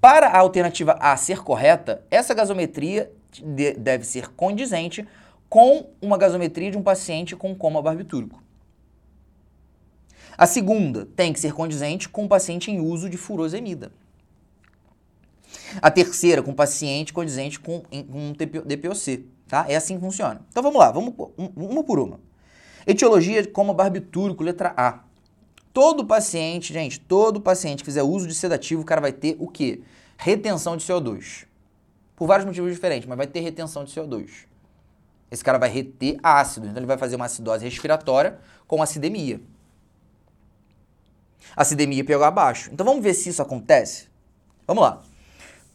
para 0.00 0.28
a 0.28 0.38
alternativa 0.38 0.98
A 1.00 1.16
ser 1.16 1.42
correta, 1.42 2.02
essa 2.10 2.34
gasometria 2.34 3.10
deve 3.78 4.04
ser 4.04 4.28
condizente 4.32 5.06
com 5.48 5.88
uma 6.00 6.18
gasometria 6.18 6.70
de 6.70 6.76
um 6.76 6.82
paciente 6.82 7.34
com 7.34 7.54
coma 7.54 7.80
barbitúrico. 7.80 8.42
A 10.36 10.46
segunda 10.46 11.06
tem 11.16 11.32
que 11.32 11.40
ser 11.40 11.54
condizente 11.54 12.08
com 12.08 12.24
um 12.24 12.28
paciente 12.28 12.70
em 12.70 12.80
uso 12.80 13.08
de 13.08 13.16
furosemida. 13.16 13.92
A 15.80 15.90
terceira, 15.90 16.42
com 16.42 16.52
paciente 16.52 17.12
condizente 17.12 17.60
com 17.60 17.82
um 17.92 18.32
DPOC. 18.32 19.26
Tá? 19.46 19.66
É 19.68 19.76
assim 19.76 19.96
que 19.96 20.00
funciona. 20.00 20.40
Então 20.50 20.62
vamos 20.62 20.78
lá, 20.78 20.90
vamos 20.90 21.14
uma 21.36 21.84
por 21.84 21.98
uma. 21.98 22.18
Etiologia 22.86 23.42
de 23.42 23.48
coma 23.48 23.72
barbitúrico, 23.72 24.42
letra 24.42 24.74
A. 24.76 25.00
Todo 25.72 26.04
paciente, 26.04 26.72
gente, 26.72 27.00
todo 27.00 27.40
paciente 27.40 27.80
que 27.80 27.86
fizer 27.86 28.02
uso 28.02 28.26
de 28.26 28.34
sedativo, 28.34 28.82
o 28.82 28.84
cara 28.84 29.00
vai 29.00 29.12
ter 29.12 29.36
o 29.38 29.48
quê? 29.48 29.82
Retenção 30.16 30.76
de 30.76 30.84
CO2. 30.84 31.46
Por 32.14 32.26
vários 32.26 32.46
motivos 32.46 32.72
diferentes, 32.72 33.08
mas 33.08 33.16
vai 33.16 33.26
ter 33.26 33.40
retenção 33.40 33.84
de 33.84 33.92
CO2. 33.92 34.46
Esse 35.30 35.42
cara 35.42 35.58
vai 35.58 35.68
reter 35.68 36.16
ácido, 36.22 36.66
então 36.66 36.78
ele 36.78 36.86
vai 36.86 36.96
fazer 36.96 37.16
uma 37.16 37.24
acidose 37.24 37.64
respiratória 37.64 38.38
com 38.68 38.80
acidemia. 38.82 39.40
Acidemia 41.56 42.04
pH 42.04 42.30
baixo. 42.30 42.70
Então 42.72 42.86
vamos 42.86 43.02
ver 43.02 43.14
se 43.14 43.30
isso 43.30 43.42
acontece? 43.42 44.08
Vamos 44.66 44.82
lá. 44.82 45.02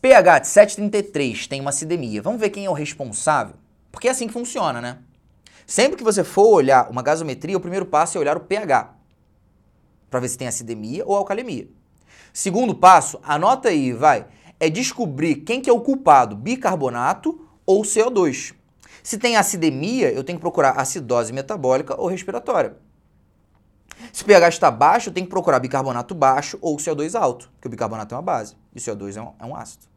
pH 0.01 0.39
de 0.39 0.47
7,33 0.47 1.47
tem 1.47 1.59
uma 1.59 1.71
acidemia. 1.71 2.21
Vamos 2.21 2.39
ver 2.39 2.49
quem 2.51 2.65
é 2.65 2.69
o 2.69 2.73
responsável? 2.73 3.55
Porque 3.91 4.07
é 4.07 4.11
assim 4.11 4.27
que 4.27 4.33
funciona, 4.33 4.79
né? 4.79 4.99
Sempre 5.67 5.97
que 5.97 6.03
você 6.03 6.23
for 6.23 6.47
olhar 6.47 6.89
uma 6.89 7.01
gasometria, 7.01 7.57
o 7.57 7.59
primeiro 7.59 7.85
passo 7.85 8.17
é 8.17 8.21
olhar 8.21 8.37
o 8.37 8.39
pH. 8.39 8.95
Para 10.09 10.19
ver 10.21 10.29
se 10.29 10.37
tem 10.37 10.47
acidemia 10.47 11.03
ou 11.05 11.15
alcalemia. 11.15 11.67
Segundo 12.31 12.73
passo, 12.73 13.19
anota 13.23 13.69
aí, 13.69 13.91
vai, 13.91 14.25
é 14.57 14.69
descobrir 14.69 15.37
quem 15.37 15.59
que 15.59 15.69
é 15.69 15.73
o 15.73 15.81
culpado, 15.81 16.35
bicarbonato 16.35 17.45
ou 17.65 17.81
CO2. 17.81 18.53
Se 19.03 19.17
tem 19.17 19.35
acidemia, 19.35 20.11
eu 20.11 20.23
tenho 20.23 20.37
que 20.37 20.41
procurar 20.41 20.71
acidose 20.71 21.33
metabólica 21.33 21.99
ou 21.99 22.07
respiratória. 22.07 22.77
Se 24.13 24.23
o 24.23 24.25
pH 24.25 24.47
está 24.47 24.71
baixo, 24.71 25.09
eu 25.09 25.13
tenho 25.13 25.25
que 25.25 25.31
procurar 25.31 25.59
bicarbonato 25.59 26.15
baixo 26.15 26.57
ou 26.61 26.77
CO2 26.77 27.19
alto, 27.19 27.51
porque 27.55 27.67
o 27.67 27.71
bicarbonato 27.71 28.15
é 28.15 28.17
uma 28.17 28.23
base 28.23 28.55
e 28.73 28.79
o 28.79 28.81
CO2 28.81 29.17
é 29.17 29.21
um, 29.21 29.33
é 29.39 29.45
um 29.45 29.55
ácido. 29.55 29.88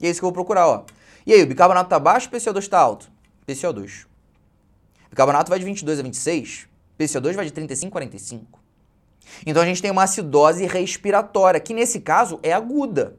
E 0.00 0.06
é 0.06 0.10
isso 0.10 0.20
que 0.20 0.24
eu 0.24 0.28
vou 0.28 0.34
procurar, 0.34 0.66
ó. 0.66 0.84
E 1.26 1.32
aí, 1.32 1.42
o 1.42 1.46
bicarbonato 1.46 1.86
está 1.86 1.98
baixo, 1.98 2.28
o 2.28 2.30
PCO2 2.30 2.58
está 2.58 2.78
alto? 2.78 3.10
PCO2. 3.46 4.06
O 5.06 5.10
bicarbonato 5.10 5.50
vai 5.50 5.58
de 5.58 5.64
22 5.64 5.98
a 5.98 6.02
26, 6.02 6.68
PCO2 6.98 7.34
vai 7.34 7.44
de 7.44 7.52
35 7.52 7.88
a 7.88 8.00
45. 8.00 8.60
Então 9.46 9.62
a 9.62 9.66
gente 9.66 9.82
tem 9.82 9.90
uma 9.90 10.04
acidose 10.04 10.66
respiratória, 10.66 11.60
que 11.60 11.74
nesse 11.74 12.00
caso 12.00 12.38
é 12.42 12.52
aguda. 12.52 13.16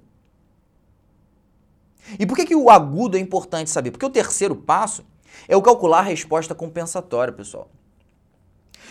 E 2.17 2.25
por 2.25 2.35
que, 2.35 2.45
que 2.45 2.55
o 2.55 2.69
agudo 2.69 3.17
é 3.17 3.19
importante 3.19 3.69
saber? 3.69 3.91
Porque 3.91 4.05
o 4.05 4.09
terceiro 4.09 4.55
passo 4.55 5.05
é 5.47 5.55
o 5.55 5.61
calcular 5.61 5.99
a 5.99 6.03
resposta 6.03 6.55
compensatória, 6.55 7.31
pessoal. 7.31 7.69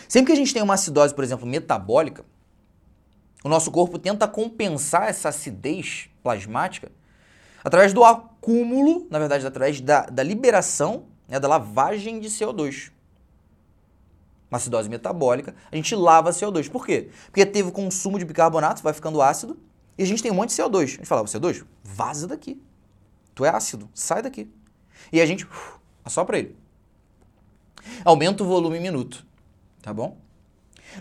Sempre 0.08 0.26
que 0.26 0.32
a 0.32 0.36
gente 0.36 0.54
tem 0.54 0.62
uma 0.62 0.74
acidose, 0.74 1.14
por 1.14 1.24
exemplo, 1.24 1.46
metabólica, 1.46 2.24
o 3.44 3.48
nosso 3.48 3.70
corpo 3.70 3.98
tenta 3.98 4.26
compensar 4.26 5.08
essa 5.08 5.28
acidez 5.28 6.08
plasmática 6.22 6.90
através 7.62 7.92
do 7.92 8.04
acúmulo, 8.04 9.06
na 9.10 9.18
verdade, 9.18 9.46
através 9.46 9.80
da, 9.80 10.06
da 10.06 10.22
liberação, 10.22 11.04
né, 11.26 11.38
da 11.38 11.48
lavagem 11.48 12.20
de 12.20 12.28
CO2. 12.28 12.90
Uma 14.50 14.56
acidose 14.56 14.88
metabólica, 14.88 15.54
a 15.70 15.76
gente 15.76 15.94
lava 15.94 16.30
CO2. 16.30 16.70
Por 16.70 16.86
quê? 16.86 17.10
Porque 17.26 17.44
teve 17.44 17.68
o 17.68 17.72
consumo 17.72 18.18
de 18.18 18.24
bicarbonato, 18.24 18.82
vai 18.82 18.92
ficando 18.92 19.20
ácido, 19.20 19.58
E 19.98 20.02
a 20.02 20.06
gente 20.06 20.22
tem 20.22 20.30
um 20.30 20.34
monte 20.34 20.50
de 20.50 20.62
CO2. 20.62 20.82
A 20.82 20.86
gente 20.86 21.06
fala, 21.06 21.24
CO2, 21.24 21.64
vaza 21.82 22.26
daqui. 22.26 22.62
Tu 23.34 23.44
é 23.44 23.48
ácido, 23.48 23.90
sai 23.92 24.22
daqui. 24.22 24.48
E 25.12 25.20
a 25.20 25.26
gente 25.26 25.44
uf, 25.44 25.78
assopra 26.04 26.38
ele. 26.38 26.56
Aumenta 28.04 28.42
o 28.42 28.46
volume 28.46 28.78
em 28.78 28.80
minuto, 28.80 29.26
tá 29.82 29.92
bom? 29.92 30.16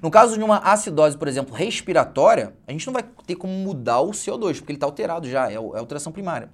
No 0.02 0.12
caso 0.12 0.38
de 0.38 0.44
uma 0.44 0.58
acidose, 0.58 1.18
por 1.18 1.28
exemplo, 1.28 1.56
respiratória, 1.56 2.54
a 2.68 2.72
gente 2.72 2.86
não 2.86 2.94
vai 2.94 3.04
ter 3.26 3.36
como 3.36 3.54
mudar 3.54 4.02
o 4.02 4.12
CO2, 4.12 4.58
porque 4.58 4.72
ele 4.72 4.78
está 4.78 4.86
alterado 4.86 5.30
já, 5.30 5.50
é, 5.50 5.56
é 5.56 5.58
alteração 5.58 6.12
primária. 6.12 6.50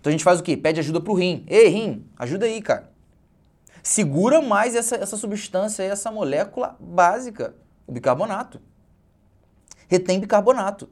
Então 0.00 0.10
a 0.10 0.12
gente 0.12 0.24
faz 0.24 0.40
o 0.40 0.42
quê? 0.42 0.56
Pede 0.56 0.80
ajuda 0.80 1.00
pro 1.00 1.14
rim. 1.14 1.44
Ei, 1.46 1.68
rim, 1.68 2.06
ajuda 2.16 2.46
aí, 2.46 2.60
cara. 2.60 2.90
Segura 3.82 4.40
mais 4.40 4.74
essa, 4.74 4.96
essa 4.96 5.16
substância, 5.16 5.82
essa 5.82 6.10
molécula 6.10 6.76
básica, 6.80 7.54
o 7.86 7.92
bicarbonato. 7.92 8.60
Retém 9.88 10.18
bicarbonato. 10.18 10.88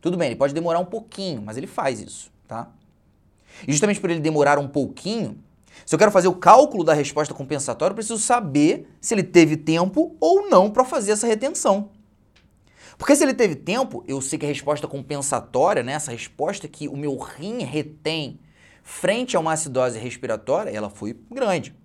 Tudo 0.00 0.16
bem, 0.16 0.28
ele 0.28 0.36
pode 0.36 0.54
demorar 0.54 0.78
um 0.78 0.84
pouquinho, 0.84 1.42
mas 1.42 1.56
ele 1.56 1.66
faz 1.66 2.00
isso, 2.00 2.30
tá? 2.46 2.70
E 3.66 3.72
justamente 3.72 4.00
por 4.00 4.10
ele 4.10 4.20
demorar 4.20 4.58
um 4.58 4.68
pouquinho, 4.68 5.42
se 5.84 5.94
eu 5.94 5.98
quero 5.98 6.10
fazer 6.10 6.28
o 6.28 6.34
cálculo 6.34 6.84
da 6.84 6.92
resposta 6.92 7.34
compensatória, 7.34 7.92
eu 7.92 7.96
preciso 7.96 8.18
saber 8.18 8.88
se 9.00 9.14
ele 9.14 9.22
teve 9.22 9.56
tempo 9.56 10.16
ou 10.20 10.48
não 10.48 10.70
para 10.70 10.84
fazer 10.84 11.12
essa 11.12 11.26
retenção. 11.26 11.90
Porque 12.96 13.14
se 13.14 13.22
ele 13.22 13.34
teve 13.34 13.54
tempo, 13.54 14.04
eu 14.08 14.20
sei 14.20 14.38
que 14.38 14.44
a 14.44 14.48
resposta 14.48 14.88
compensatória, 14.88 15.82
né, 15.82 15.92
essa 15.92 16.10
resposta 16.10 16.66
que 16.66 16.88
o 16.88 16.96
meu 16.96 17.16
rim 17.16 17.62
retém 17.62 18.40
frente 18.82 19.36
a 19.36 19.40
uma 19.40 19.52
acidose 19.52 19.98
respiratória, 19.98 20.70
ela 20.70 20.90
foi 20.90 21.16
grande. 21.30 21.76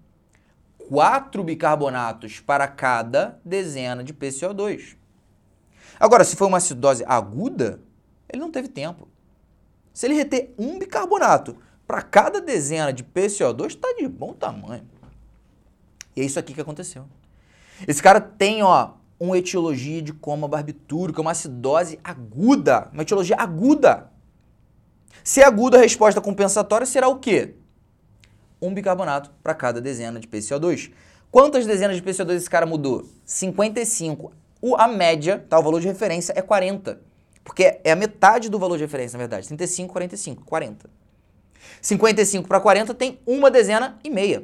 4 0.90 1.44
bicarbonatos 1.44 2.40
para 2.40 2.68
cada 2.68 3.40
dezena 3.46 4.04
de 4.04 4.14
PCO2. 4.14 4.96
Agora, 6.00 6.24
se 6.24 6.36
foi 6.36 6.48
uma 6.48 6.58
acidose 6.58 7.04
aguda, 7.08 7.80
ele 8.28 8.42
não 8.42 8.52
teve 8.52 8.68
tempo. 8.68 9.08
Se 9.94 10.08
ele 10.08 10.16
reter 10.16 10.54
um 10.58 10.80
bicarbonato 10.80 11.56
para 11.88 12.02
cada 12.02 12.40
dezena 12.40 12.92
de 12.92 13.04
PCO2, 13.04 13.68
está 13.68 13.94
de 13.94 14.08
bom 14.08 14.34
tamanho. 14.34 14.88
E 16.16 16.22
é 16.22 16.24
isso 16.24 16.40
aqui 16.40 16.54
que 16.54 16.62
aconteceu. 16.62 17.06
Esse 17.88 18.02
cara 18.02 18.22
tem, 18.22 18.64
ó, 18.64 18.92
uma 19.20 19.38
etiologia 19.38 20.02
de 20.02 20.14
coma 20.14 20.48
barbitúrico, 20.48 21.22
uma 21.22 21.32
acidose 21.32 22.00
aguda, 22.04 22.90
uma 22.94 23.04
etiologia 23.04 23.36
aguda. 23.38 24.12
Se 25.24 25.42
é 25.42 25.46
aguda, 25.46 25.78
a 25.78 25.82
resposta 25.82 26.20
compensatória 26.20 26.86
será 26.86 27.08
o 27.08 27.20
quê? 27.20 27.56
Um 28.62 28.74
bicarbonato 28.74 29.32
para 29.42 29.54
cada 29.54 29.80
dezena 29.80 30.20
de 30.20 30.28
PCO2. 30.28 30.92
Quantas 31.32 31.66
dezenas 31.66 31.96
de 31.96 32.04
PCO2 32.04 32.36
esse 32.36 32.50
cara 32.50 32.66
mudou? 32.66 33.06
55. 33.26 34.32
O, 34.62 34.76
a 34.76 34.88
média, 34.88 35.46
tá, 35.50 35.60
o 35.60 35.64
valor 35.64 35.82
de 35.82 35.88
referência 35.88 36.34
é 36.36 36.42
40. 36.42 37.02
Porque 37.44 37.80
é 37.84 37.92
a 37.92 37.96
metade 37.96 38.50
do 38.50 38.58
valor 38.58 38.78
de 38.78 38.84
referência, 38.84 39.18
na 39.18 39.24
verdade. 39.24 39.48
35, 39.48 39.92
45, 39.92 40.46
40. 40.46 40.90
55 41.82 42.48
para 42.48 42.60
40 42.60 42.94
tem 42.94 43.20
uma 43.26 43.52
dezena 43.52 44.00
e 44.04 44.10
meia. 44.10 44.44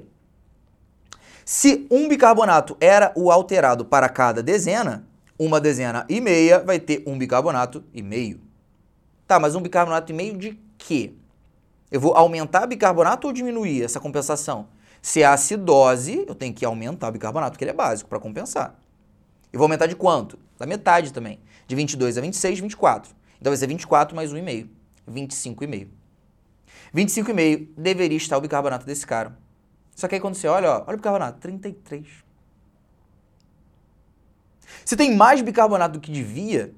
Se 1.46 1.88
um 1.90 2.08
bicarbonato 2.08 2.78
era 2.80 3.12
o 3.16 3.32
alterado 3.32 3.84
para 3.84 4.08
cada 4.08 4.44
dezena, 4.44 5.08
uma 5.38 5.60
dezena 5.60 6.06
e 6.08 6.22
meia 6.22 6.60
vai 6.60 6.80
ter 6.80 7.04
um 7.08 7.18
bicarbonato 7.18 7.84
e 7.94 8.04
meio. 8.04 8.40
Tá, 9.26 9.40
mas 9.40 9.56
um 9.56 9.62
bicarbonato 9.62 10.12
e 10.12 10.16
meio 10.16 10.38
de 10.38 10.60
quê? 10.78 11.14
Eu 11.90 12.00
vou 12.00 12.14
aumentar 12.14 12.68
bicarbonato 12.68 13.28
ou 13.28 13.34
diminuir 13.34 13.84
essa 13.84 14.00
compensação? 14.00 14.68
Se 15.02 15.22
é 15.22 15.26
acidose, 15.26 16.26
eu 16.28 16.36
tenho 16.36 16.54
que 16.54 16.66
aumentar 16.66 17.08
o 17.08 17.12
bicarbonato, 17.12 17.54
porque 17.54 17.64
ele 17.64 17.72
é 17.72 17.74
básico, 17.74 18.10
para 18.10 18.20
compensar. 18.20 18.80
Eu 19.52 19.58
vou 19.58 19.66
aumentar 19.66 19.88
de 19.88 19.96
quanto? 19.96 20.38
Da 20.58 20.66
metade 20.66 21.12
também. 21.12 21.40
De 21.68 21.76
22 21.76 22.18
a 22.18 22.22
26, 22.22 22.60
24. 22.60 23.16
Então 23.40 23.50
vai 23.50 23.58
ser 23.58 23.68
24 23.68 24.16
mais 24.16 24.32
1,5. 24.32 24.68
25,5. 25.10 25.88
25,5 26.94 27.70
deveria 27.78 28.18
estar 28.18 28.38
o 28.38 28.42
bicarbonato 28.42 28.86
desse 28.86 29.06
cara. 29.06 29.38
Só 29.96 30.08
que 30.08 30.16
aí 30.16 30.22
quando 30.22 30.36
você 30.36 30.48
olha, 30.48 30.72
ó, 30.72 30.84
olha 30.88 30.94
o 30.94 30.98
bicarbonato, 30.98 31.40
33. 31.40 32.08
Se 34.86 34.96
tem 34.96 35.16
mais 35.16 35.42
bicarbonato 35.42 35.94
do 35.94 36.02
que 36.02 36.12
devia, 36.12 36.74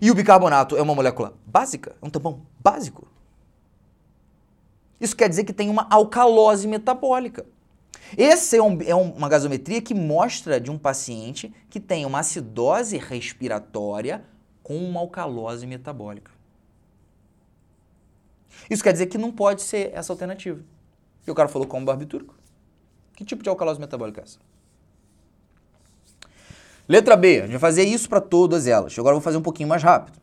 e 0.00 0.10
o 0.10 0.14
bicarbonato 0.14 0.76
é 0.76 0.82
uma 0.82 0.94
molécula 0.94 1.36
básica, 1.46 1.96
é 2.00 2.06
um 2.06 2.10
tampão 2.10 2.42
básico, 2.60 3.08
isso 5.00 5.16
quer 5.16 5.28
dizer 5.28 5.44
que 5.44 5.52
tem 5.52 5.68
uma 5.68 5.86
alcalose 5.90 6.66
metabólica. 6.66 7.44
Essa 8.16 8.56
é, 8.56 8.62
um, 8.62 8.80
é 8.82 8.94
uma 8.94 9.28
gasometria 9.28 9.82
que 9.82 9.94
mostra 9.94 10.60
de 10.60 10.70
um 10.70 10.78
paciente 10.78 11.52
que 11.68 11.80
tem 11.80 12.06
uma 12.06 12.20
acidose 12.20 12.96
respiratória 12.96 14.24
com 14.62 14.76
uma 14.76 15.00
alcalose 15.00 15.66
metabólica. 15.66 16.30
Isso 18.68 18.82
quer 18.82 18.92
dizer 18.92 19.06
que 19.06 19.18
não 19.18 19.32
pode 19.32 19.62
ser 19.62 19.90
essa 19.94 20.12
alternativa. 20.12 20.60
E 21.26 21.30
o 21.30 21.34
cara 21.34 21.48
falou 21.48 21.66
como 21.66 21.84
barbitúrico. 21.84 22.34
Que 23.14 23.24
tipo 23.24 23.42
de 23.42 23.48
alcalose 23.48 23.80
metabólica 23.80 24.20
é 24.20 24.24
essa? 24.24 24.38
Letra 26.88 27.16
B, 27.16 27.38
a 27.38 27.42
gente 27.42 27.52
vai 27.52 27.58
fazer 27.58 27.84
isso 27.84 28.08
para 28.08 28.20
todas 28.20 28.66
elas. 28.66 28.96
Agora 28.98 29.14
eu 29.14 29.18
vou 29.18 29.24
fazer 29.24 29.38
um 29.38 29.42
pouquinho 29.42 29.68
mais 29.68 29.82
rápido. 29.82 30.18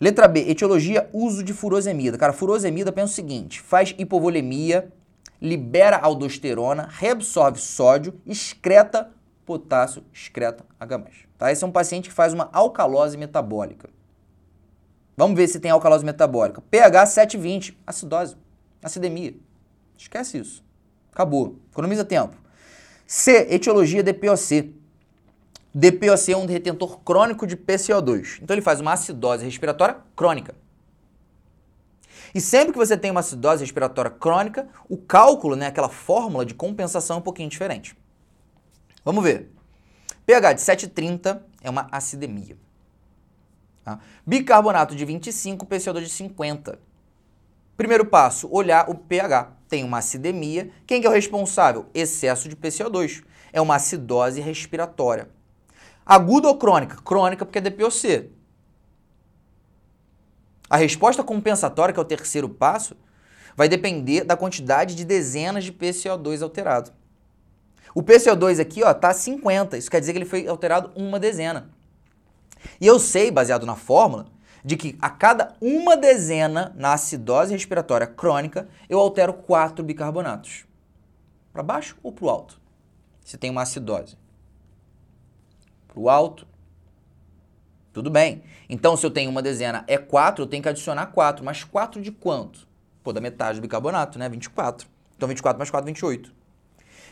Letra 0.00 0.26
B, 0.28 0.40
etiologia, 0.50 1.08
uso 1.12 1.42
de 1.42 1.54
furosemida. 1.54 2.18
Cara, 2.18 2.32
furosemida 2.32 2.92
pensa 2.92 3.12
o 3.12 3.14
seguinte, 3.14 3.60
faz 3.60 3.94
hipovolemia, 3.96 4.92
libera 5.40 5.96
aldosterona, 5.96 6.88
reabsorve 6.90 7.58
sódio, 7.60 8.20
excreta 8.26 9.10
potássio, 9.46 10.04
excreta 10.12 10.64
H+. 10.78 11.04
Tá? 11.38 11.50
Esse 11.50 11.64
é 11.64 11.66
um 11.66 11.72
paciente 11.72 12.08
que 12.08 12.14
faz 12.14 12.32
uma 12.34 12.50
alcalose 12.52 13.16
metabólica. 13.16 13.88
Vamos 15.16 15.36
ver 15.36 15.46
se 15.48 15.60
tem 15.60 15.70
alcalose 15.70 16.04
metabólica. 16.04 16.62
pH 16.70 17.06
720, 17.06 17.78
acidose, 17.86 18.36
acidemia. 18.82 19.34
Esquece 19.96 20.38
isso. 20.38 20.64
Acabou. 21.12 21.56
Economiza 21.70 22.04
tempo. 22.04 22.36
C, 23.06 23.46
etiologia 23.50 24.02
DPOC. 24.02 24.74
DPOC 25.74 26.32
é 26.32 26.36
um 26.36 26.46
retentor 26.46 27.00
crônico 27.00 27.46
de 27.46 27.56
PCO2. 27.56 28.40
Então 28.42 28.54
ele 28.54 28.62
faz 28.62 28.80
uma 28.80 28.94
acidose 28.94 29.44
respiratória 29.44 29.98
crônica. 30.16 30.54
E 32.34 32.40
sempre 32.40 32.72
que 32.72 32.78
você 32.78 32.96
tem 32.96 33.10
uma 33.10 33.20
acidose 33.20 33.62
respiratória 33.62 34.10
crônica, 34.10 34.66
o 34.88 34.96
cálculo, 34.96 35.54
né, 35.54 35.66
aquela 35.66 35.88
fórmula 35.90 36.46
de 36.46 36.54
compensação 36.54 37.16
é 37.16 37.18
um 37.18 37.22
pouquinho 37.22 37.50
diferente. 37.50 37.94
Vamos 39.04 39.22
ver. 39.22 39.50
pH 40.24 40.54
de 40.54 40.60
7,30 40.62 41.42
é 41.62 41.68
uma 41.68 41.88
acidemia. 41.92 42.56
Tá? 43.84 43.98
Bicarbonato 44.26 44.94
de 44.94 45.04
25, 45.04 45.66
PCO2 45.66 46.00
de 46.02 46.10
50. 46.10 46.78
Primeiro 47.76 48.06
passo, 48.06 48.48
olhar 48.50 48.88
o 48.88 48.94
pH. 48.94 49.52
Tem 49.68 49.82
uma 49.82 49.98
acidemia. 49.98 50.70
Quem 50.86 51.00
que 51.00 51.06
é 51.06 51.10
o 51.10 51.12
responsável? 51.12 51.86
Excesso 51.94 52.48
de 52.48 52.54
PCO2. 52.54 53.24
É 53.52 53.60
uma 53.60 53.76
acidose 53.76 54.40
respiratória. 54.40 55.28
Aguda 56.04 56.48
ou 56.48 56.56
crônica? 56.56 56.96
Crônica 57.02 57.44
porque 57.44 57.58
é 57.58 57.62
DPOC. 57.62 58.30
A 60.68 60.76
resposta 60.76 61.22
compensatória, 61.22 61.92
que 61.92 62.00
é 62.00 62.02
o 62.02 62.06
terceiro 62.06 62.48
passo, 62.48 62.96
vai 63.56 63.68
depender 63.68 64.24
da 64.24 64.36
quantidade 64.36 64.94
de 64.94 65.04
dezenas 65.04 65.64
de 65.64 65.72
PCO2 65.72 66.42
alterado. 66.42 66.92
O 67.94 68.02
PCO2 68.02 68.58
aqui 68.58 68.80
está 68.80 69.12
50, 69.12 69.76
isso 69.76 69.90
quer 69.90 70.00
dizer 70.00 70.12
que 70.12 70.18
ele 70.18 70.24
foi 70.24 70.46
alterado 70.48 70.90
uma 70.96 71.20
dezena. 71.20 71.70
E 72.80 72.86
eu 72.86 72.98
sei, 72.98 73.30
baseado 73.30 73.66
na 73.66 73.76
fórmula, 73.76 74.26
de 74.64 74.76
que 74.76 74.96
a 75.00 75.10
cada 75.10 75.54
uma 75.60 75.96
dezena 75.96 76.72
na 76.76 76.92
acidose 76.92 77.52
respiratória 77.52 78.06
crônica, 78.06 78.68
eu 78.88 78.98
altero 78.98 79.32
quatro 79.32 79.84
bicarbonatos. 79.84 80.64
Para 81.52 81.62
baixo 81.62 81.96
ou 82.02 82.12
para 82.12 82.24
o 82.24 82.30
alto? 82.30 82.60
Se 83.24 83.36
tem 83.36 83.50
uma 83.50 83.62
acidose. 83.62 84.16
Para 85.88 86.00
o 86.00 86.08
alto. 86.08 86.46
Tudo 87.92 88.10
bem. 88.10 88.42
Então, 88.68 88.96
se 88.96 89.04
eu 89.04 89.10
tenho 89.10 89.30
uma 89.30 89.42
dezena 89.42 89.84
é 89.86 89.98
4, 89.98 90.44
eu 90.44 90.46
tenho 90.46 90.62
que 90.62 90.68
adicionar 90.68 91.06
4. 91.06 91.44
Mas 91.44 91.62
4 91.62 92.00
de 92.00 92.10
quanto? 92.10 92.66
Pô, 93.02 93.12
da 93.12 93.20
metade 93.20 93.58
do 93.58 93.62
bicarbonato, 93.62 94.18
né? 94.18 94.28
24. 94.28 94.88
Então, 95.16 95.28
24 95.28 95.58
mais 95.58 95.70
4, 95.70 95.86
28. 95.86 96.32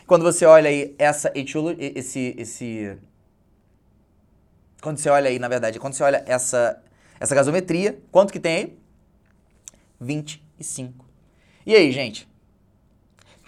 Quando 0.07 0.23
você 0.23 0.45
olha 0.45 0.69
aí 0.69 0.95
essa 0.97 1.31
etiologia, 1.35 1.91
esse, 1.97 2.33
esse... 2.37 2.97
Quando 4.81 4.97
você 4.97 5.09
olha 5.09 5.29
aí, 5.29 5.37
na 5.37 5.47
verdade, 5.47 5.79
quando 5.79 5.93
você 5.93 6.03
olha 6.03 6.23
essa 6.25 6.81
essa 7.21 7.35
gasometria, 7.35 8.01
quanto 8.11 8.33
que 8.33 8.39
tem 8.39 8.55
aí? 8.55 8.79
25. 9.99 11.05
E 11.67 11.75
aí, 11.75 11.91
gente? 11.91 12.27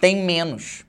Tem 0.00 0.24
menos. 0.24 0.84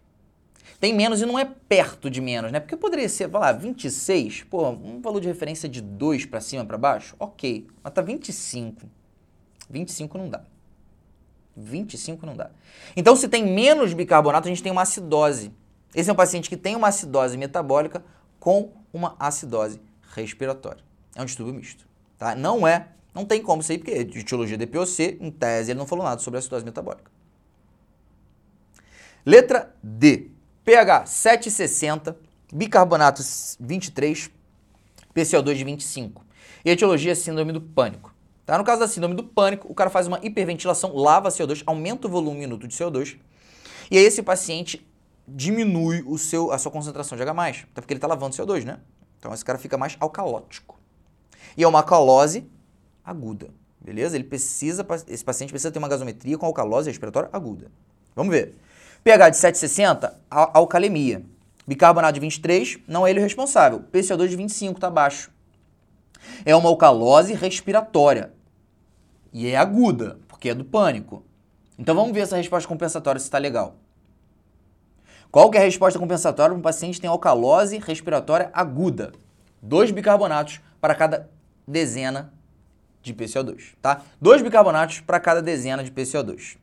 Tem 0.80 0.94
menos 0.94 1.20
e 1.20 1.26
não 1.26 1.40
é 1.40 1.46
perto 1.46 2.12
de 2.12 2.22
menos, 2.22 2.52
né? 2.52 2.60
Porque 2.60 2.78
poderia 2.78 3.10
ser, 3.10 3.28
vai 3.28 3.42
lá, 3.42 3.52
26, 3.52 4.44
pô, 4.44 4.70
um 4.70 5.02
valor 5.02 5.20
de 5.20 5.28
referência 5.28 5.68
de 5.68 5.82
2 5.82 6.28
para 6.28 6.40
cima, 6.40 6.64
para 6.64 6.78
baixo, 6.78 7.16
ok. 7.18 7.66
Mas 7.82 7.92
tá 7.92 8.04
25. 8.04 8.84
25 9.68 10.18
não 10.20 10.30
dá. 10.30 10.44
25 11.58 12.24
não 12.24 12.36
dá. 12.36 12.52
Então, 12.96 13.16
se 13.16 13.28
tem 13.28 13.44
menos 13.44 13.94
bicarbonato, 13.94 14.48
a 14.48 14.50
gente 14.50 14.62
tem 14.62 14.72
uma 14.72 14.84
acidose. 14.84 15.52
Esse 15.96 16.08
é 16.12 16.14
um 16.14 16.16
paciente 16.16 16.50
que 16.50 16.58
tem 16.58 16.76
uma 16.76 16.90
acidose 16.90 17.36
metabólica 17.36 18.06
com 18.40 18.74
uma 18.94 19.16
acidose 19.18 19.80
respiratória. 20.22 20.84
É 21.16 21.22
um 21.22 21.26
distúrbio 21.26 21.54
misto. 21.54 21.86
Tá? 22.18 22.36
Não 22.36 22.68
é 22.68 22.90
Não 23.14 23.26
tem 23.26 23.42
como 23.42 23.62
aí, 23.70 23.78
porque 23.78 24.04
de 24.04 24.20
etiologia 24.20 24.58
DPOC, 24.58 25.18
em 25.22 25.32
tese, 25.32 25.72
ele 25.72 25.80
não 25.80 25.88
falou 25.88 26.04
nada 26.04 26.20
sobre 26.20 26.38
a 26.38 26.40
acidose 26.40 26.66
metabólica. 26.66 27.10
Letra 29.26 29.74
D. 29.82 30.30
pH 30.64 31.06
760, 31.06 32.18
bicarbonato 32.54 33.24
23, 33.60 34.30
PCO2 35.16 35.54
de 35.56 35.64
25. 35.64 36.26
E 36.64 36.70
etiologia 36.70 37.14
é 37.14 37.16
síndrome 37.16 37.52
do 37.52 37.62
pânico. 37.62 38.14
Tá? 38.46 38.58
No 38.58 38.64
caso 38.64 38.82
da 38.82 38.88
síndrome 38.88 39.16
do 39.16 39.24
pânico, 39.24 39.72
o 39.72 39.74
cara 39.74 39.90
faz 39.90 40.08
uma 40.08 40.20
hiperventilação, 40.22 40.94
lava 40.96 41.30
CO2, 41.30 41.64
aumenta 41.66 42.08
o 42.08 42.12
volume 42.12 42.40
minuto 42.40 42.68
de 42.68 42.76
CO2, 42.76 43.18
e 43.90 43.98
aí 43.98 44.04
esse 44.04 44.22
paciente 44.22 44.86
diminui 45.28 46.04
o 46.06 46.18
seu, 46.18 46.52
a 46.52 46.58
sua 46.58 46.72
concentração 46.72 47.18
de 47.18 47.24
H+, 47.24 47.32
até 47.32 47.82
porque 47.82 47.94
ele 47.94 47.98
está 47.98 48.08
lavando 48.08 48.36
CO2, 48.36 48.64
né? 48.64 48.80
Então 49.26 49.34
esse 49.34 49.44
cara 49.44 49.58
fica 49.58 49.76
mais 49.76 49.98
alcalótico. 50.00 50.80
E 51.58 51.64
é 51.64 51.68
uma 51.68 51.80
alcalose 51.80 52.48
aguda, 53.04 53.50
beleza? 53.82 54.16
Ele 54.16 54.24
precisa, 54.24 54.86
esse 55.08 55.26
paciente 55.26 55.50
precisa 55.50 55.72
ter 55.72 55.80
uma 55.80 55.88
gasometria 55.88 56.38
com 56.38 56.46
alcalose 56.46 56.92
respiratória 56.92 57.28
aguda. 57.34 57.72
Vamos 58.16 58.32
ver. 58.32 58.56
pH 59.04 59.30
de 59.30 59.38
760, 59.38 60.22
alcalemia. 60.30 61.26
Bicarbonato 61.66 62.14
de 62.14 62.20
23, 62.20 62.78
não 62.88 63.08
é 63.08 63.10
ele 63.10 63.20
o 63.20 63.24
responsável. 63.24 63.84
PCO2 63.92 64.28
de 64.28 64.36
25 64.36 64.78
está 64.78 64.92
baixo. 64.92 65.32
É 66.46 66.56
uma 66.56 66.70
alcalose 66.70 67.34
respiratória. 67.34 68.32
E 69.34 69.48
é 69.48 69.58
aguda, 69.58 70.20
porque 70.28 70.50
é 70.50 70.54
do 70.54 70.64
pânico. 70.64 71.26
Então 71.80 71.96
vamos 71.96 72.14
ver 72.14 72.20
essa 72.20 72.38
resposta 72.38 72.70
compensatória 72.70 73.18
se 73.18 73.26
está 73.26 73.40
legal. 73.40 73.76
Qual 75.36 75.52
que 75.52 75.58
é 75.58 75.62
a 75.62 75.66
resposta 75.66 76.00
compensatória 76.00 76.52
para 76.52 76.58
um 76.58 76.62
paciente 76.62 76.96
que 76.96 77.02
tem 77.02 77.10
alcalose 77.10 77.78
respiratória 77.78 78.50
aguda? 78.54 79.12
Dois 79.62 79.92
bicarbonatos 79.92 80.62
para 80.80 80.96
cada 80.96 81.30
dezena 81.68 82.34
de 83.02 83.14
PCO2, 83.14 83.74
tá? 83.82 84.02
Dois 84.22 84.42
bicarbonatos 84.42 85.02
para 85.02 85.20
cada 85.20 85.42
dezena 85.42 85.84
de 85.84 85.92
PCO2. 85.92 86.56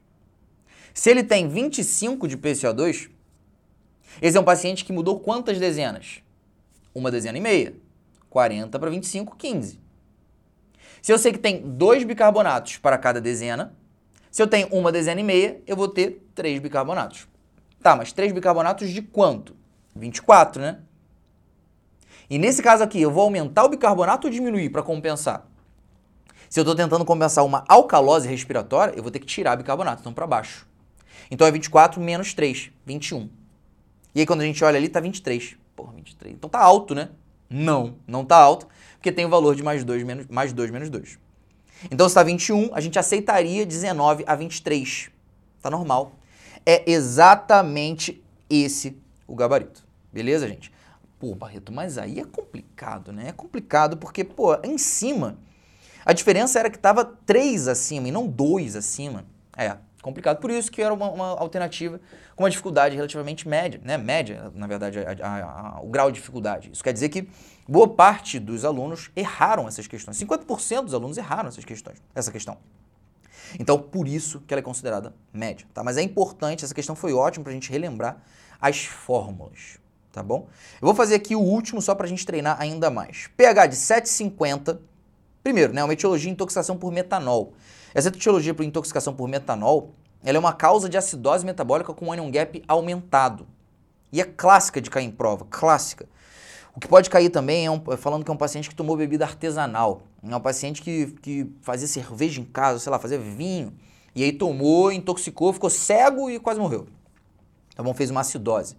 Se 0.94 1.10
ele 1.10 1.22
tem 1.22 1.50
25 1.50 2.26
de 2.26 2.38
PCO2, 2.38 3.10
esse 4.22 4.38
é 4.38 4.40
um 4.40 4.44
paciente 4.44 4.86
que 4.86 4.92
mudou 4.94 5.20
quantas 5.20 5.58
dezenas? 5.58 6.22
Uma 6.94 7.10
dezena 7.10 7.36
e 7.36 7.42
meia. 7.42 7.74
40 8.30 8.78
para 8.78 8.88
25, 8.88 9.36
15. 9.36 9.78
Se 11.02 11.12
eu 11.12 11.18
sei 11.18 11.32
que 11.32 11.38
tem 11.38 11.60
dois 11.60 12.04
bicarbonatos 12.04 12.78
para 12.78 12.96
cada 12.96 13.20
dezena, 13.20 13.76
se 14.30 14.42
eu 14.42 14.46
tenho 14.46 14.66
uma 14.68 14.90
dezena 14.90 15.20
e 15.20 15.24
meia, 15.24 15.60
eu 15.66 15.76
vou 15.76 15.88
ter 15.88 16.26
três 16.34 16.58
bicarbonatos. 16.58 17.30
Tá, 17.82 17.96
mas 17.96 18.12
três 18.12 18.32
bicarbonatos 18.32 18.90
de 18.90 19.02
quanto? 19.02 19.56
24, 19.94 20.62
né? 20.62 20.78
E 22.30 22.38
nesse 22.38 22.62
caso 22.62 22.82
aqui, 22.82 23.00
eu 23.00 23.10
vou 23.10 23.24
aumentar 23.24 23.64
o 23.64 23.68
bicarbonato 23.68 24.26
ou 24.26 24.32
diminuir 24.32 24.70
para 24.70 24.82
compensar? 24.82 25.46
Se 26.48 26.60
eu 26.60 26.62
estou 26.62 26.74
tentando 26.74 27.04
compensar 27.04 27.44
uma 27.44 27.64
alcalose 27.68 28.28
respiratória, 28.28 28.94
eu 28.96 29.02
vou 29.02 29.10
ter 29.10 29.18
que 29.18 29.26
tirar 29.26 29.56
bicarbonato, 29.56 30.00
então 30.00 30.12
para 30.12 30.26
baixo. 30.26 30.66
Então 31.30 31.46
é 31.46 31.50
24 31.50 32.00
menos 32.00 32.32
3, 32.34 32.70
21. 32.86 33.28
E 34.14 34.20
aí 34.20 34.26
quando 34.26 34.42
a 34.42 34.44
gente 34.44 34.62
olha 34.62 34.76
ali, 34.76 34.88
tá 34.88 35.00
23. 35.00 35.56
Porra, 35.74 35.92
23. 35.92 36.34
Então 36.34 36.48
tá 36.48 36.60
alto, 36.60 36.94
né? 36.94 37.08
Não, 37.50 37.96
não 38.06 38.24
tá 38.24 38.36
alto, 38.36 38.66
porque 38.94 39.10
tem 39.10 39.26
o 39.26 39.28
valor 39.28 39.54
de 39.54 39.62
mais 39.62 39.84
2 39.84 40.02
menos, 40.04 40.26
mais 40.28 40.52
2, 40.52 40.70
menos 40.70 40.88
2. 40.88 41.18
Então, 41.90 42.08
se 42.08 42.12
está 42.12 42.22
21, 42.22 42.70
a 42.74 42.80
gente 42.80 42.98
aceitaria 42.98 43.66
19 43.66 44.24
a 44.26 44.34
23. 44.34 45.10
Tá 45.60 45.70
normal. 45.70 46.12
É 46.64 46.90
exatamente 46.90 48.22
esse 48.48 48.96
o 49.26 49.34
gabarito. 49.34 49.84
Beleza, 50.12 50.46
gente? 50.46 50.72
Pô, 51.18 51.34
Barreto, 51.34 51.72
mas 51.72 51.98
aí 51.98 52.20
é 52.20 52.24
complicado, 52.24 53.12
né? 53.12 53.28
É 53.28 53.32
complicado 53.32 53.96
porque, 53.96 54.24
pô, 54.24 54.54
em 54.62 54.76
cima, 54.76 55.38
a 56.04 56.12
diferença 56.12 56.58
era 56.58 56.68
que 56.68 56.76
estava 56.76 57.04
3 57.04 57.68
acima 57.68 58.08
e 58.08 58.10
não 58.10 58.26
2 58.26 58.76
acima. 58.76 59.24
É, 59.56 59.76
complicado. 60.02 60.38
Por 60.38 60.50
isso 60.50 60.70
que 60.70 60.82
era 60.82 60.92
uma, 60.92 61.10
uma, 61.10 61.28
alternativa 61.28 62.00
com 62.34 62.42
uma 62.42 62.50
dificuldade 62.50 62.96
relativamente 62.96 63.48
média, 63.48 63.80
né? 63.84 63.96
Média, 63.96 64.50
na 64.54 64.66
verdade, 64.66 64.98
a, 64.98 65.26
a, 65.26 65.76
a, 65.76 65.80
o 65.80 65.86
grau 65.86 66.10
de 66.10 66.18
dificuldade. 66.18 66.70
Isso 66.72 66.82
quer 66.82 66.92
dizer 66.92 67.08
que 67.08 67.28
boa 67.68 67.88
parte 67.88 68.38
dos 68.38 68.64
alunos 68.64 69.10
erraram 69.14 69.68
essas 69.68 69.86
questões. 69.86 70.18
50% 70.18 70.82
dos 70.82 70.94
alunos 70.94 71.16
erraram 71.16 71.48
essas 71.48 71.64
questões, 71.64 72.02
essa 72.14 72.32
questão. 72.32 72.58
Então, 73.58 73.78
por 73.78 74.06
isso 74.08 74.40
que 74.40 74.54
ela 74.54 74.60
é 74.60 74.62
considerada 74.62 75.14
média, 75.32 75.66
tá? 75.72 75.82
Mas 75.82 75.96
é 75.96 76.02
importante, 76.02 76.64
essa 76.64 76.74
questão 76.74 76.94
foi 76.94 77.12
ótima 77.12 77.44
para 77.44 77.50
a 77.50 77.54
gente 77.54 77.70
relembrar 77.70 78.22
as 78.60 78.84
fórmulas, 78.84 79.78
tá 80.12 80.22
bom? 80.22 80.48
Eu 80.80 80.86
vou 80.86 80.94
fazer 80.94 81.16
aqui 81.16 81.34
o 81.34 81.40
último 81.40 81.82
só 81.82 81.94
para 81.94 82.06
a 82.06 82.08
gente 82.08 82.24
treinar 82.24 82.56
ainda 82.60 82.90
mais. 82.90 83.28
pH 83.36 83.66
de 83.66 83.76
750, 83.76 84.80
primeiro, 85.42 85.72
né? 85.72 85.82
Uma 85.82 85.92
etiologia 85.92 86.28
de 86.28 86.32
intoxicação 86.32 86.76
por 86.76 86.92
metanol. 86.92 87.54
Essa 87.94 88.08
etiologia 88.08 88.54
por 88.54 88.64
intoxicação 88.64 89.14
por 89.14 89.28
metanol, 89.28 89.94
ela 90.24 90.36
é 90.36 90.40
uma 90.40 90.52
causa 90.52 90.88
de 90.88 90.96
acidose 90.96 91.44
metabólica 91.44 91.92
com 91.92 92.12
anion 92.12 92.30
gap 92.30 92.62
aumentado. 92.68 93.46
E 94.12 94.20
é 94.20 94.24
clássica 94.24 94.80
de 94.80 94.90
cair 94.90 95.06
em 95.06 95.10
prova, 95.10 95.46
clássica. 95.50 96.06
O 96.74 96.80
que 96.80 96.88
pode 96.88 97.10
cair 97.10 97.28
também 97.28 97.66
é 97.66 97.70
um, 97.70 97.80
falando 97.98 98.24
que 98.24 98.30
é 98.30 98.34
um 98.34 98.36
paciente 98.36 98.68
que 98.68 98.74
tomou 98.74 98.96
bebida 98.96 99.24
artesanal. 99.24 100.02
É 100.22 100.34
um 100.34 100.40
paciente 100.40 100.80
que, 100.80 101.06
que 101.20 101.52
fazia 101.60 101.86
cerveja 101.86 102.40
em 102.40 102.44
casa, 102.44 102.78
sei 102.78 102.90
lá, 102.90 102.98
fazia 102.98 103.18
vinho. 103.18 103.74
E 104.14 104.24
aí 104.24 104.32
tomou, 104.32 104.90
intoxicou, 104.90 105.52
ficou 105.52 105.68
cego 105.68 106.30
e 106.30 106.38
quase 106.38 106.58
morreu. 106.58 106.86
Tá 107.74 107.82
bom? 107.82 107.92
Fez 107.92 108.10
uma 108.10 108.20
acidose. 108.20 108.76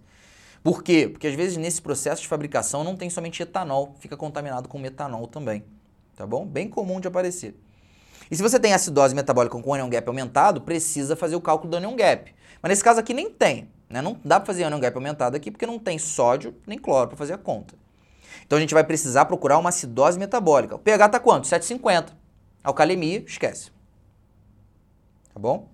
Por 0.62 0.82
quê? 0.82 1.08
Porque 1.08 1.26
às 1.26 1.34
vezes 1.34 1.56
nesse 1.56 1.80
processo 1.80 2.22
de 2.22 2.28
fabricação 2.28 2.82
não 2.82 2.96
tem 2.96 3.10
somente 3.10 3.42
etanol, 3.42 3.94
fica 4.00 4.16
contaminado 4.16 4.68
com 4.68 4.78
metanol 4.78 5.26
também. 5.26 5.64
Tá 6.16 6.26
bom? 6.26 6.46
Bem 6.46 6.68
comum 6.68 7.00
de 7.00 7.06
aparecer. 7.06 7.54
E 8.30 8.34
se 8.34 8.42
você 8.42 8.58
tem 8.58 8.72
acidose 8.72 9.14
metabólica 9.14 9.60
com 9.60 9.74
anion 9.74 9.88
gap 9.88 10.08
aumentado, 10.08 10.60
precisa 10.62 11.14
fazer 11.14 11.36
o 11.36 11.40
cálculo 11.40 11.70
do 11.70 11.76
anion 11.76 11.94
gap. 11.94 12.34
Mas 12.62 12.70
nesse 12.70 12.82
caso 12.82 12.98
aqui 12.98 13.12
nem 13.12 13.30
tem. 13.30 13.68
Né? 13.90 14.00
Não 14.00 14.18
dá 14.24 14.40
para 14.40 14.46
fazer 14.46 14.64
anion 14.64 14.80
gap 14.80 14.96
aumentado 14.96 15.36
aqui 15.36 15.50
porque 15.50 15.66
não 15.66 15.78
tem 15.78 15.98
sódio 15.98 16.54
nem 16.66 16.78
cloro 16.78 17.08
para 17.08 17.16
fazer 17.16 17.34
a 17.34 17.38
conta. 17.38 17.83
Então 18.44 18.58
a 18.58 18.60
gente 18.60 18.74
vai 18.74 18.84
precisar 18.84 19.24
procurar 19.24 19.58
uma 19.58 19.70
acidose 19.70 20.18
metabólica. 20.18 20.76
O 20.76 20.78
pH 20.78 21.06
está 21.06 21.20
quanto? 21.20 21.46
750. 21.46 22.16
Alcalemia, 22.62 23.24
esquece. 23.26 23.70
Tá 25.32 25.40
bom? 25.40 25.68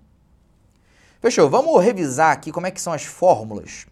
Fechou. 1.19 1.49
Vamos 1.49 1.83
revisar 1.83 2.31
aqui 2.31 2.51
como 2.51 2.67
é 2.67 2.71
que 2.71 2.81
são 2.81 2.93
as 2.93 3.03
fórmulas. 3.03 3.85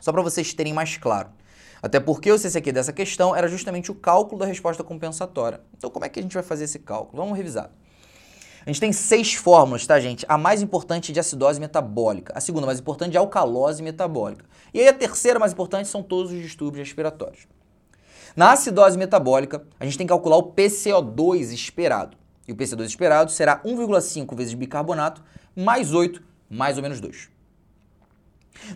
Só 0.00 0.12
para 0.12 0.22
vocês 0.22 0.52
terem 0.52 0.72
mais 0.72 0.96
claro. 0.96 1.30
Até 1.82 2.00
porque 2.00 2.32
o 2.32 2.38
CCQ 2.38 2.72
dessa 2.72 2.92
questão 2.92 3.36
era 3.36 3.46
justamente 3.46 3.90
o 3.90 3.94
cálculo 3.94 4.40
da 4.40 4.46
resposta 4.46 4.82
compensatória. 4.82 5.60
Então 5.76 5.90
como 5.90 6.04
é 6.04 6.08
que 6.08 6.18
a 6.18 6.22
gente 6.22 6.34
vai 6.34 6.42
fazer 6.42 6.64
esse 6.64 6.78
cálculo? 6.78 7.22
Vamos 7.22 7.36
revisar. 7.36 7.70
A 8.66 8.70
gente 8.70 8.80
tem 8.80 8.92
seis 8.92 9.34
fórmulas, 9.34 9.86
tá, 9.86 10.00
gente? 10.00 10.24
A 10.26 10.38
mais 10.38 10.62
importante 10.62 11.12
de 11.12 11.20
acidose 11.20 11.60
metabólica, 11.60 12.32
a 12.34 12.40
segunda 12.40 12.64
mais 12.66 12.80
importante 12.80 13.10
de 13.10 13.18
alcalose 13.18 13.82
metabólica. 13.82 14.46
E 14.72 14.80
aí 14.80 14.88
a 14.88 14.92
terceira 14.94 15.38
mais 15.38 15.52
importante 15.52 15.86
são 15.86 16.02
todos 16.02 16.32
os 16.32 16.40
distúrbios 16.40 16.88
respiratórios. 16.88 17.46
Na 18.36 18.52
acidose 18.52 18.98
metabólica, 18.98 19.64
a 19.78 19.84
gente 19.84 19.96
tem 19.96 20.06
que 20.06 20.12
calcular 20.12 20.36
o 20.36 20.52
PCO2 20.52 21.52
esperado. 21.52 22.16
E 22.48 22.52
o 22.52 22.56
PCO2 22.56 22.84
esperado 22.86 23.30
será 23.30 23.62
1,5 23.62 24.36
vezes 24.36 24.54
bicarbonato 24.54 25.22
mais 25.56 25.92
8 25.92 26.22
mais 26.50 26.76
ou 26.76 26.82
menos 26.82 27.00
2. 27.00 27.30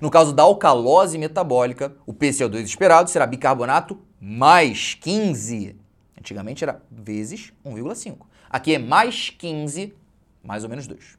No 0.00 0.10
caso 0.10 0.32
da 0.32 0.42
alcalose 0.44 1.18
metabólica, 1.18 1.94
o 2.06 2.14
PCO2 2.14 2.64
esperado 2.64 3.10
será 3.10 3.26
bicarbonato 3.26 3.98
mais 4.20 4.94
15. 4.94 5.76
Antigamente 6.16 6.62
era 6.62 6.82
vezes 6.90 7.52
1,5. 7.64 8.18
Aqui 8.48 8.74
é 8.74 8.78
mais 8.78 9.30
15, 9.30 9.94
mais 10.42 10.62
ou 10.62 10.70
menos 10.70 10.86
2. 10.86 11.18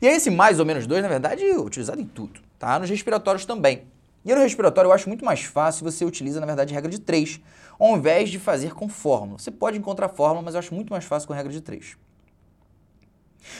E 0.00 0.06
esse 0.06 0.30
mais 0.30 0.58
ou 0.58 0.66
menos 0.66 0.86
2, 0.86 1.02
na 1.02 1.08
verdade, 1.08 1.44
é 1.44 1.58
utilizado 1.58 2.00
em 2.00 2.06
tudo, 2.06 2.40
tá? 2.58 2.78
Nos 2.78 2.88
respiratórios 2.88 3.44
também. 3.44 3.84
No 4.24 4.40
respiratório 4.40 4.88
eu 4.88 4.92
acho 4.92 5.08
muito 5.08 5.24
mais 5.24 5.42
fácil 5.42 5.84
você 5.84 6.04
utiliza, 6.04 6.40
na 6.40 6.46
verdade, 6.46 6.72
regra 6.72 6.90
de 6.90 6.98
3, 6.98 7.40
ao 7.78 7.96
invés 7.96 8.30
de 8.30 8.38
fazer 8.38 8.74
com 8.74 8.88
fórmula. 8.88 9.38
Você 9.38 9.50
pode 9.50 9.76
encontrar 9.76 10.08
fórmula, 10.08 10.42
mas 10.42 10.54
eu 10.54 10.60
acho 10.60 10.74
muito 10.74 10.90
mais 10.90 11.04
fácil 11.04 11.28
com 11.28 11.34
regra 11.34 11.52
de 11.52 11.60
3. 11.60 11.96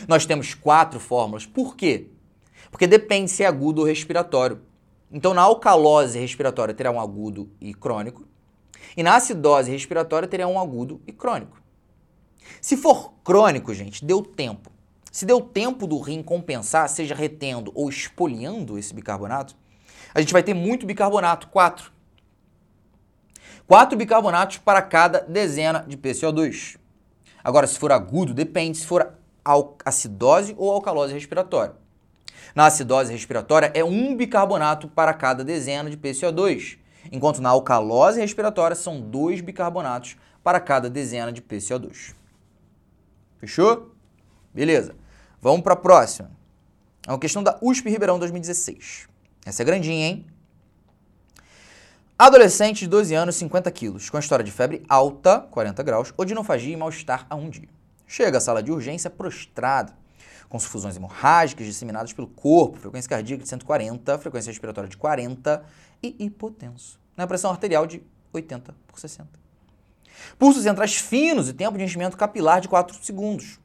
Nós 0.08 0.24
temos 0.24 0.54
quatro 0.54 0.98
fórmulas. 0.98 1.44
Por 1.44 1.76
quê? 1.76 2.08
Porque 2.70 2.86
depende 2.86 3.30
se 3.30 3.42
é 3.42 3.46
agudo 3.46 3.82
ou 3.82 3.86
respiratório. 3.86 4.62
Então, 5.12 5.34
na 5.34 5.42
alcalose 5.42 6.18
respiratória 6.18 6.74
terá 6.74 6.90
um 6.90 6.98
agudo 6.98 7.50
e 7.60 7.72
crônico, 7.74 8.26
e 8.96 9.02
na 9.02 9.16
acidose 9.16 9.70
respiratória 9.70 10.26
terá 10.26 10.46
um 10.48 10.58
agudo 10.58 11.00
e 11.06 11.12
crônico. 11.12 11.62
Se 12.60 12.76
for 12.76 13.12
crônico, 13.22 13.72
gente, 13.74 14.04
deu 14.04 14.22
tempo. 14.22 14.70
Se 15.12 15.24
deu 15.24 15.40
tempo 15.40 15.86
do 15.86 15.98
rim 16.00 16.22
compensar, 16.22 16.88
seja 16.88 17.14
retendo 17.14 17.70
ou 17.74 17.88
espoliando 17.88 18.76
esse 18.76 18.92
bicarbonato, 18.92 19.56
a 20.14 20.20
gente 20.20 20.32
vai 20.32 20.42
ter 20.42 20.54
muito 20.54 20.86
bicarbonato, 20.86 21.48
4. 21.48 21.92
4 23.66 23.98
bicarbonatos 23.98 24.58
para 24.58 24.80
cada 24.80 25.20
dezena 25.20 25.84
de 25.86 25.96
PCO2. 25.96 26.76
Agora, 27.42 27.66
se 27.66 27.78
for 27.78 27.90
agudo, 27.90 28.32
depende 28.32 28.78
se 28.78 28.86
for 28.86 29.14
acidose 29.84 30.54
ou 30.56 30.70
alcalose 30.70 31.12
respiratória. 31.12 31.74
Na 32.54 32.66
acidose 32.66 33.12
respiratória 33.12 33.72
é 33.74 33.82
um 33.84 34.16
bicarbonato 34.16 34.86
para 34.88 35.12
cada 35.12 35.42
dezena 35.42 35.90
de 35.90 35.96
PCO2. 35.96 36.78
enquanto 37.12 37.42
na 37.42 37.50
alcalose 37.50 38.18
respiratória 38.18 38.74
são 38.74 38.98
dois 38.98 39.42
bicarbonatos 39.42 40.16
para 40.42 40.58
cada 40.58 40.88
dezena 40.88 41.30
de 41.30 41.42
PCO2. 41.42 42.14
Fechou? 43.38 43.94
Beleza. 44.54 44.94
Vamos 45.40 45.60
para 45.60 45.74
a 45.74 45.76
próxima. 45.76 46.30
É 47.06 47.10
uma 47.10 47.18
questão 47.18 47.42
da 47.42 47.58
USP 47.60 47.90
Ribeirão 47.90 48.18
2016. 48.18 49.06
Essa 49.44 49.62
é 49.62 49.64
grandinha, 49.64 50.06
hein? 50.06 50.26
Adolescente 52.18 52.80
de 52.80 52.86
12 52.86 53.14
anos, 53.14 53.34
50 53.34 53.70
quilos, 53.70 54.08
com 54.08 54.18
história 54.18 54.44
de 54.44 54.50
febre 54.50 54.82
alta, 54.88 55.40
40 55.50 55.82
graus, 55.82 56.14
odinofagia 56.16 56.72
e 56.72 56.76
mal-estar 56.76 57.26
há 57.28 57.34
um 57.34 57.50
dia. 57.50 57.68
Chega 58.06 58.38
à 58.38 58.40
sala 58.40 58.62
de 58.62 58.70
urgência 58.70 59.10
prostrado, 59.10 59.92
com 60.48 60.58
sufusões 60.58 60.96
hemorrágicas 60.96 61.66
disseminadas 61.66 62.12
pelo 62.12 62.28
corpo, 62.28 62.78
frequência 62.78 63.08
cardíaca 63.08 63.42
de 63.42 63.48
140, 63.48 64.18
frequência 64.18 64.50
respiratória 64.50 64.88
de 64.88 64.96
40 64.96 65.64
e 66.02 66.14
hipotenso. 66.20 66.98
Na 67.16 67.26
pressão 67.26 67.50
arterial 67.50 67.86
de 67.86 68.02
80 68.32 68.74
por 68.86 69.00
60. 69.00 69.28
Pulsos 70.38 70.62
centrais 70.62 70.94
finos 70.94 71.48
e 71.48 71.52
tempo 71.52 71.76
de 71.76 71.84
enchimento 71.84 72.16
capilar 72.16 72.60
de 72.60 72.68
4 72.68 72.96
segundos. 73.02 73.58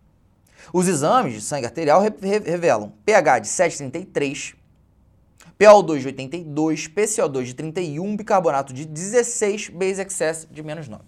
Os 0.73 0.87
exames 0.87 1.33
de 1.33 1.41
sangue 1.41 1.65
arterial 1.65 2.01
re 2.01 2.09
revelam 2.39 2.91
pH 3.05 3.39
de 3.39 3.47
7,33, 3.47 4.55
PO2 5.60 6.00
de 6.00 6.08
82, 6.08 6.88
PCO2 6.88 7.43
de 7.43 7.54
31, 7.54 8.15
bicarbonato 8.15 8.72
de 8.72 8.86
16, 8.86 9.67
base 9.67 10.02
excess 10.02 10.48
de 10.50 10.63
menos 10.63 10.88
9. 10.88 11.04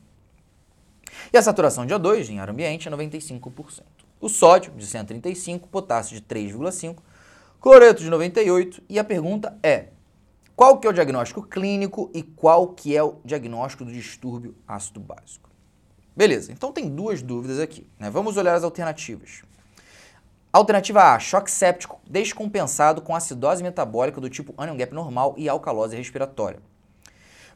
E 1.32 1.38
a 1.38 1.42
saturação 1.42 1.86
de 1.86 1.94
O2 1.94 2.28
em 2.30 2.40
ar 2.40 2.50
ambiente 2.50 2.86
é 2.86 2.92
95%. 2.92 3.84
O 4.20 4.28
sódio 4.28 4.74
de 4.74 4.86
135, 4.86 5.70
potássio 5.70 6.18
de 6.18 6.22
3,5, 6.24 6.98
cloreto 7.62 8.04
de 8.04 8.10
98 8.10 8.84
e 8.90 9.00
a 9.00 9.06
pergunta 9.06 9.58
é: 9.64 9.88
qual 10.54 10.78
que 10.80 10.86
é 10.86 10.90
o 10.90 10.94
diagnóstico 10.94 11.44
clínico 11.44 12.12
e 12.14 12.22
qual 12.22 12.68
que 12.68 12.94
é 12.94 13.02
o 13.02 13.22
diagnóstico 13.24 13.86
do 13.86 13.94
distúrbio 13.94 14.54
ácido 14.68 15.00
básico? 15.00 15.50
Beleza, 16.14 16.52
então 16.52 16.74
tem 16.74 16.90
duas 16.90 17.22
dúvidas 17.22 17.58
aqui. 17.58 17.88
Né? 17.98 18.10
Vamos 18.10 18.36
olhar 18.36 18.54
as 18.56 18.66
alternativas. 18.66 19.44
Alternativa 20.54 21.14
A, 21.14 21.18
choque 21.18 21.50
séptico 21.50 22.02
descompensado 22.06 23.02
com 23.02 23.16
acidose 23.16 23.64
metabólica 23.64 24.20
do 24.20 24.30
tipo 24.30 24.54
anion 24.58 24.76
gap 24.76 24.94
normal 24.94 25.34
e 25.38 25.48
alcalose 25.48 25.96
respiratória. 25.96 26.60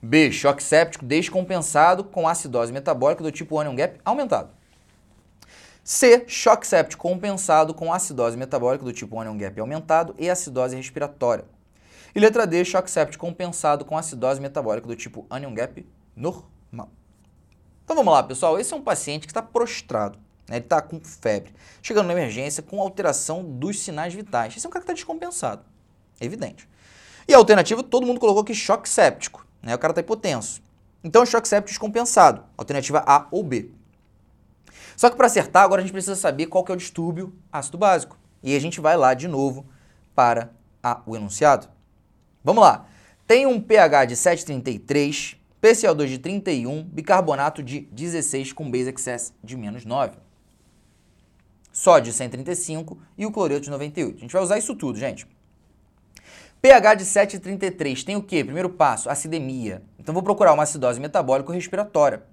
B, 0.02 0.32
choque 0.32 0.64
séptico 0.64 1.04
descompensado 1.04 2.06
com 2.06 2.26
acidose 2.26 2.72
metabólica 2.72 3.22
do 3.22 3.34
tipo 3.34 3.60
anion 3.60 3.76
gap 3.76 4.00
aumentado. 4.06 4.50
C, 5.84 6.24
choque 6.26 6.66
séptico 6.66 7.02
compensado 7.02 7.74
com 7.74 7.92
acidose 7.92 8.38
metabólica 8.38 8.86
do 8.86 8.94
tipo 8.94 9.20
anion 9.20 9.38
gap 9.38 9.60
aumentado 9.60 10.16
e 10.18 10.30
acidose 10.30 10.78
respiratória. 10.78 11.44
E 12.16 12.20
letra 12.20 12.48
D, 12.48 12.64
choque 12.64 12.90
séptico 12.90 13.26
compensado 13.26 13.84
com 13.84 13.98
acidose 13.98 14.40
metabólica 14.40 14.88
do 14.88 14.96
tipo 14.96 15.26
anion 15.30 15.54
gap 15.54 15.86
normal. 16.16 16.90
Então 17.84 17.94
vamos 17.94 18.14
lá, 18.14 18.24
pessoal. 18.24 18.58
Esse 18.58 18.74
é 18.74 18.78
um 18.78 18.82
paciente 18.82 19.28
que 19.28 19.32
está 19.32 19.42
prostrado. 19.42 20.18
Né? 20.48 20.58
Ele 20.58 20.66
está 20.66 20.82
com 20.82 21.00
febre, 21.00 21.54
chegando 21.82 22.08
na 22.08 22.14
emergência 22.14 22.62
com 22.62 22.82
alteração 22.82 23.44
dos 23.44 23.80
sinais 23.80 24.14
vitais. 24.14 24.56
Esse 24.56 24.66
é 24.66 24.70
um 24.70 24.72
cara 24.72 24.82
que 24.82 24.92
está 24.92 24.94
descompensado, 24.94 25.64
é 26.20 26.26
evidente. 26.26 26.68
E 27.28 27.34
a 27.34 27.38
alternativa, 27.38 27.82
todo 27.82 28.06
mundo 28.06 28.20
colocou 28.20 28.44
aqui 28.44 28.54
choque 28.54 28.88
séptico, 28.88 29.46
né? 29.62 29.74
o 29.74 29.80
cara 29.80 29.92
está 29.92 30.02
hipotenso. 30.02 30.62
Então, 31.04 31.26
choque 31.26 31.48
séptico 31.48 31.70
descompensado, 31.70 32.44
alternativa 32.58 33.04
A 33.06 33.28
ou 33.32 33.44
B. 33.44 33.72
Só 34.96 35.10
que 35.10 35.18
para 35.18 35.28
acertar, 35.28 35.64
agora 35.64 35.82
a 35.82 35.84
gente 35.84 35.92
precisa 35.92 36.16
saber 36.16 36.48
qual 36.48 36.64
que 36.64 36.72
é 36.72 36.76
o 36.76 36.78
distúrbio 36.78 37.34
ácido 37.52 37.78
básico. 37.78 38.18
E 38.42 38.56
a 38.56 38.60
gente 38.60 38.80
vai 38.80 38.96
lá 38.96 39.14
de 39.14 39.28
novo 39.28 39.66
para 40.14 40.52
a, 40.82 41.02
o 41.06 41.16
enunciado. 41.16 41.68
Vamos 42.44 42.64
lá. 42.64 42.86
Tem 43.28 43.46
um 43.46 43.60
pH 43.60 44.06
de 44.06 44.16
7,33, 44.16 45.36
PCO2 45.62 46.06
de 46.08 46.18
31, 46.20 46.84
bicarbonato 46.84 47.62
de 47.62 47.82
16 47.92 48.54
com 48.54 48.70
base 48.70 48.90
excess 48.90 49.34
de 49.44 49.58
menos 49.58 49.84
9 49.84 50.25
sódio 51.76 52.10
de 52.10 52.18
135 52.18 52.98
e 53.18 53.26
o 53.26 53.32
cloreto 53.32 53.66
de 53.66 53.70
98. 53.70 54.16
A 54.16 54.22
gente 54.22 54.32
vai 54.32 54.42
usar 54.42 54.58
isso 54.58 54.74
tudo, 54.74 54.98
gente. 54.98 55.28
pH 56.62 56.96
de 56.96 57.04
7,33 57.04 58.06
tem 58.06 58.16
o 58.16 58.24
quê? 58.24 58.46
Primeiro 58.46 58.70
passo, 58.70 59.10
acidemia. 59.10 59.84
Então 60.00 60.14
vou 60.14 60.24
procurar 60.24 60.54
uma 60.54 60.64
acidose 60.64 61.02
metabólica 61.02 61.52
respiratória. 61.52 62.24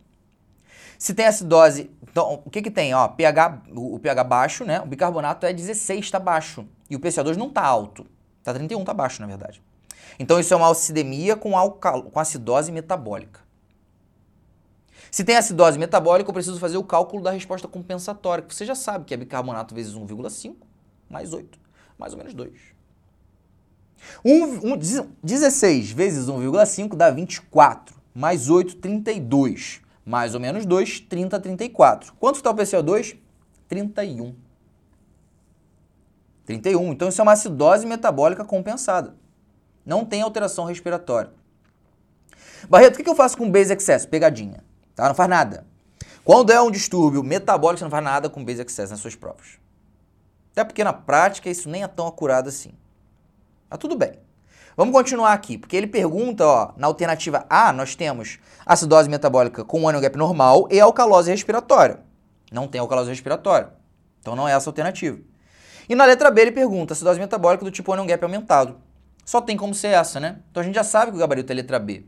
Se 0.97 1.13
tem 1.13 1.27
acidose, 1.27 1.91
então 2.09 2.41
o 2.45 2.51
que 2.51 2.63
que 2.63 2.71
tem? 2.71 2.95
Ó, 2.95 3.09
pH, 3.09 3.63
o, 3.75 3.99
pH 3.99 4.23
baixo, 4.23 4.65
né? 4.65 4.81
O 4.81 4.87
bicarbonato 4.87 5.45
é 5.45 5.53
16, 5.53 6.05
está 6.05 6.21
baixo. 6.21 6.65
E 6.89 6.95
o 6.95 7.01
PCO2 7.01 7.35
não 7.35 7.49
está 7.49 7.63
alto. 7.63 8.07
Está 8.39 8.55
31, 8.55 8.79
está 8.79 8.95
baixo, 8.95 9.21
na 9.21 9.27
verdade. 9.27 9.61
Então 10.21 10.39
isso 10.39 10.55
é 10.55 10.57
uma 10.57 10.71
acidemia 10.71 11.35
com, 11.35 11.59
alcal, 11.59 12.05
com 12.05 12.21
acidose 12.21 12.71
metabólica. 12.71 13.41
Se 15.13 15.23
tem 15.23 15.37
acidose 15.37 15.79
metabólica, 15.79 16.31
eu 16.31 16.33
preciso 16.33 16.59
fazer 16.59 16.79
o 16.79 16.83
cálculo 16.83 17.23
da 17.23 17.31
resposta 17.31 17.69
compensatória, 17.69 18.43
que 18.43 18.55
você 18.55 18.65
já 18.65 18.75
sabe 18.75 19.05
que 19.05 19.13
é 19.13 19.17
bicarbonato 19.19 19.75
vezes 19.75 19.95
1,5 19.95 20.57
mais 21.11 21.35
8, 21.35 21.59
mais 21.99 22.15
ou 22.15 22.19
menos 22.19 22.33
2. 22.33 22.51
Um, 24.25 24.73
um, 24.73 24.79
16 25.23 25.93
vezes 25.93 26.29
1,5 26.29 26.97
dá 26.97 27.11
24, 27.11 27.95
mais 28.15 28.49
8, 28.49 28.77
32. 28.77 29.83
Mais 30.05 30.35
ou 30.35 30.41
menos 30.41 30.65
2, 30.65 31.01
30, 31.01 31.39
34. 31.39 32.15
Quanto 32.15 32.37
está 32.37 32.51
o 32.51 32.55
PCO2? 32.55 33.19
31. 33.69 34.35
31. 36.47 36.91
Então 36.91 37.09
isso 37.11 37.21
é 37.21 37.23
uma 37.23 37.33
acidose 37.33 37.87
metabólica 37.87 38.47
compensada. 38.47 39.15
Não 39.85 40.07
tem 40.07 40.23
alteração 40.23 40.65
respiratória. 40.65 41.31
Barreto, 42.67 42.99
o 42.99 43.05
que 43.05 43.09
eu 43.09 43.15
faço 43.15 43.37
com 43.37 43.51
base 43.51 43.75
excess? 43.75 44.07
Pegadinha. 44.07 44.72
Tá? 44.95 45.09
Não 45.09 45.15
faz 45.15 45.29
nada. 45.29 45.67
Quando 46.25 46.53
é 46.53 46.61
um 46.61 46.71
distúrbio 46.71 47.23
metabólico, 47.23 47.79
você 47.79 47.85
não 47.85 47.91
faz 47.91 48.05
nada 48.05 48.31
com 48.31 48.45
base 48.45 48.63
excess 48.63 48.91
nas 48.91 49.01
suas 49.01 49.15
provas. 49.15 49.59
Até 50.53 50.65
porque 50.65 50.85
na 50.85 50.93
prática 50.93 51.51
isso 51.51 51.69
nem 51.69 51.83
é 51.83 51.89
tão 51.89 52.07
acurado 52.07 52.49
assim. 52.49 52.73
Mas 53.69 53.79
tudo 53.79 53.97
bem. 53.97 54.13
Vamos 54.77 54.95
continuar 54.95 55.33
aqui, 55.33 55.59
porque 55.59 55.77
ele 55.77 55.87
pergunta, 55.87 56.47
ó, 56.47 56.73
na 56.77 56.87
alternativa 56.87 57.45
A, 57.49 57.73
nós 57.73 57.95
temos 57.95 58.39
acidose 58.65 59.09
metabólica 59.09 59.65
com 59.65 59.87
anion 59.87 60.01
gap 60.01 60.17
normal 60.17 60.67
e 60.71 60.81
alcalose 60.81 61.31
respiratória. 61.31 62.01
Não 62.51 62.67
tem 62.69 62.81
alcalose 62.81 63.11
respiratória. 63.11 63.71
Então 64.21 64.37
não 64.37 64.49
é 64.49 64.53
essa 64.53 64.69
a 64.69 64.71
alternativa. 64.71 65.19
E 65.89 65.95
na 65.95 66.05
letra 66.05 66.31
B 66.31 66.41
ele 66.43 66.53
pergunta 66.53 66.93
acidose 66.93 67.19
metabólica 67.19 67.65
do 67.65 67.71
tipo 67.71 67.93
anion 67.93 68.07
gap 68.07 68.23
aumentado. 68.23 68.77
Só 69.25 69.41
tem 69.41 69.57
como 69.57 69.75
ser 69.75 69.89
essa, 69.89 70.19
né? 70.19 70.39
Então 70.51 70.63
a 70.63 70.65
gente 70.65 70.75
já 70.75 70.85
sabe 70.85 71.11
que 71.11 71.17
o 71.17 71.21
gabarito 71.21 71.53
é 71.53 71.55
letra 71.55 71.79
B. 71.79 72.05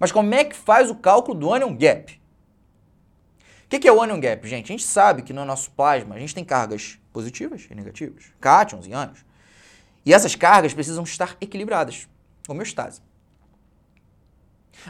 Mas 0.00 0.10
como 0.10 0.34
é 0.34 0.44
que 0.44 0.56
faz 0.56 0.90
o 0.90 0.94
cálculo 0.94 1.38
do 1.38 1.52
anion 1.52 1.76
gap? 1.76 2.18
O 3.64 3.68
que, 3.68 3.78
que 3.78 3.86
é 3.86 3.92
o 3.92 4.02
anion 4.02 4.18
gap, 4.18 4.48
gente? 4.48 4.64
A 4.64 4.74
gente 4.76 4.82
sabe 4.82 5.20
que 5.20 5.32
no 5.32 5.44
nosso 5.44 5.70
plasma 5.72 6.14
a 6.14 6.18
gente 6.18 6.34
tem 6.34 6.44
cargas 6.44 6.98
positivas 7.12 7.68
e 7.70 7.74
negativas, 7.74 8.24
cátions 8.40 8.86
e 8.86 8.92
ânions. 8.94 9.24
E 10.04 10.14
essas 10.14 10.34
cargas 10.34 10.72
precisam 10.72 11.04
estar 11.04 11.36
equilibradas, 11.38 12.08
homeostase. 12.48 13.02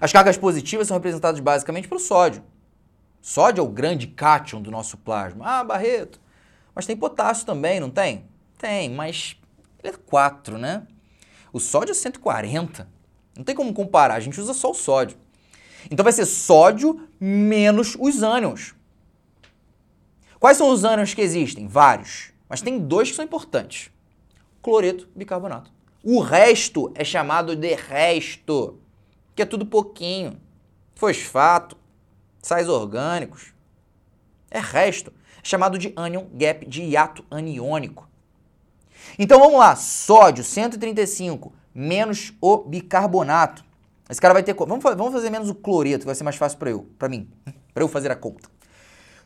As 0.01 0.13
cargas 0.13 0.39
positivas 0.39 0.87
são 0.87 0.97
representadas 0.97 1.41
basicamente 1.41 1.89
pelo 1.89 1.99
sódio. 2.01 2.45
Sódio 3.21 3.61
é 3.61 3.65
o 3.65 3.69
grande 3.69 4.07
cátion 4.07 4.63
do 4.63 4.71
nosso 4.71 4.97
plasma. 4.97 5.45
Ah, 5.45 5.65
Barreto, 5.65 6.21
mas 6.73 6.87
tem 6.87 6.97
potássio 6.97 7.45
também, 7.45 7.81
não 7.81 7.91
tem? 7.91 8.25
Tem, 8.57 8.89
mas 8.89 9.37
ele 9.83 9.93
é 9.93 9.97
4, 9.97 10.57
né? 10.57 10.87
O 11.53 11.59
sódio 11.59 11.91
é 11.91 11.95
140. 11.95 13.00
Não 13.37 13.45
tem 13.45 13.55
como 13.55 13.73
comparar, 13.73 14.15
a 14.15 14.21
gente 14.21 14.41
usa 14.41 14.53
só 14.53 14.71
o 14.71 14.75
sódio. 14.75 15.17
Então 15.91 16.05
vai 16.05 16.13
ser 16.13 16.27
sódio 16.27 17.09
menos 17.19 17.97
os 17.99 18.23
ânions. 18.23 18.75
Quais 20.39 20.57
são 20.57 20.71
os 20.71 20.85
ânions 20.85 21.15
que 21.15 21.21
existem? 21.21 21.67
Vários. 21.67 22.33
Mas 22.49 22.61
tem 22.61 22.79
dois 22.79 23.11
que 23.11 23.17
são 23.17 23.25
importantes. 23.25 23.91
Cloreto 24.63 25.09
e 25.15 25.19
bicarbonato. 25.19 25.73
O 26.03 26.21
resto 26.21 26.91
é 26.95 27.05
chamado 27.05 27.55
de 27.55 27.75
resto, 27.75 28.79
que 29.35 29.43
é 29.43 29.47
tudo 29.47 29.67
pouquinho. 29.67 30.41
Fosfato, 30.95 31.77
sais 32.43 32.69
orgânicos. 32.69 33.53
É 34.51 34.59
resto. 34.59 35.13
É 35.43 35.45
chamado 35.45 35.79
de 35.79 35.93
anion 35.95 36.27
gap, 36.33 36.67
de 36.67 36.83
hiato 36.83 37.25
aniônico. 37.31 38.09
Então 39.19 39.39
vamos 39.39 39.59
lá, 39.59 39.77
sódio 39.77 40.45
135 40.45 41.60
menos 41.75 42.33
o 42.41 42.59
bicarbonato. 42.59 43.65
Esse 44.09 44.21
cara 44.21 44.35
vai 44.35 44.43
ter... 44.43 44.55
Vamos, 44.55 44.83
vamos 44.83 45.13
fazer 45.13 45.31
menos 45.31 45.49
o 45.49 45.55
cloreto, 45.55 46.01
que 46.01 46.07
vai 46.07 46.15
ser 46.15 46.25
mais 46.25 46.37
fácil 46.37 46.59
para 46.59 46.71
eu, 46.71 46.87
para 46.99 47.09
mim, 47.09 47.29
para 47.73 47.83
eu 47.83 47.89
fazer 47.89 48.11
a 48.11 48.17
conta. 48.17 48.49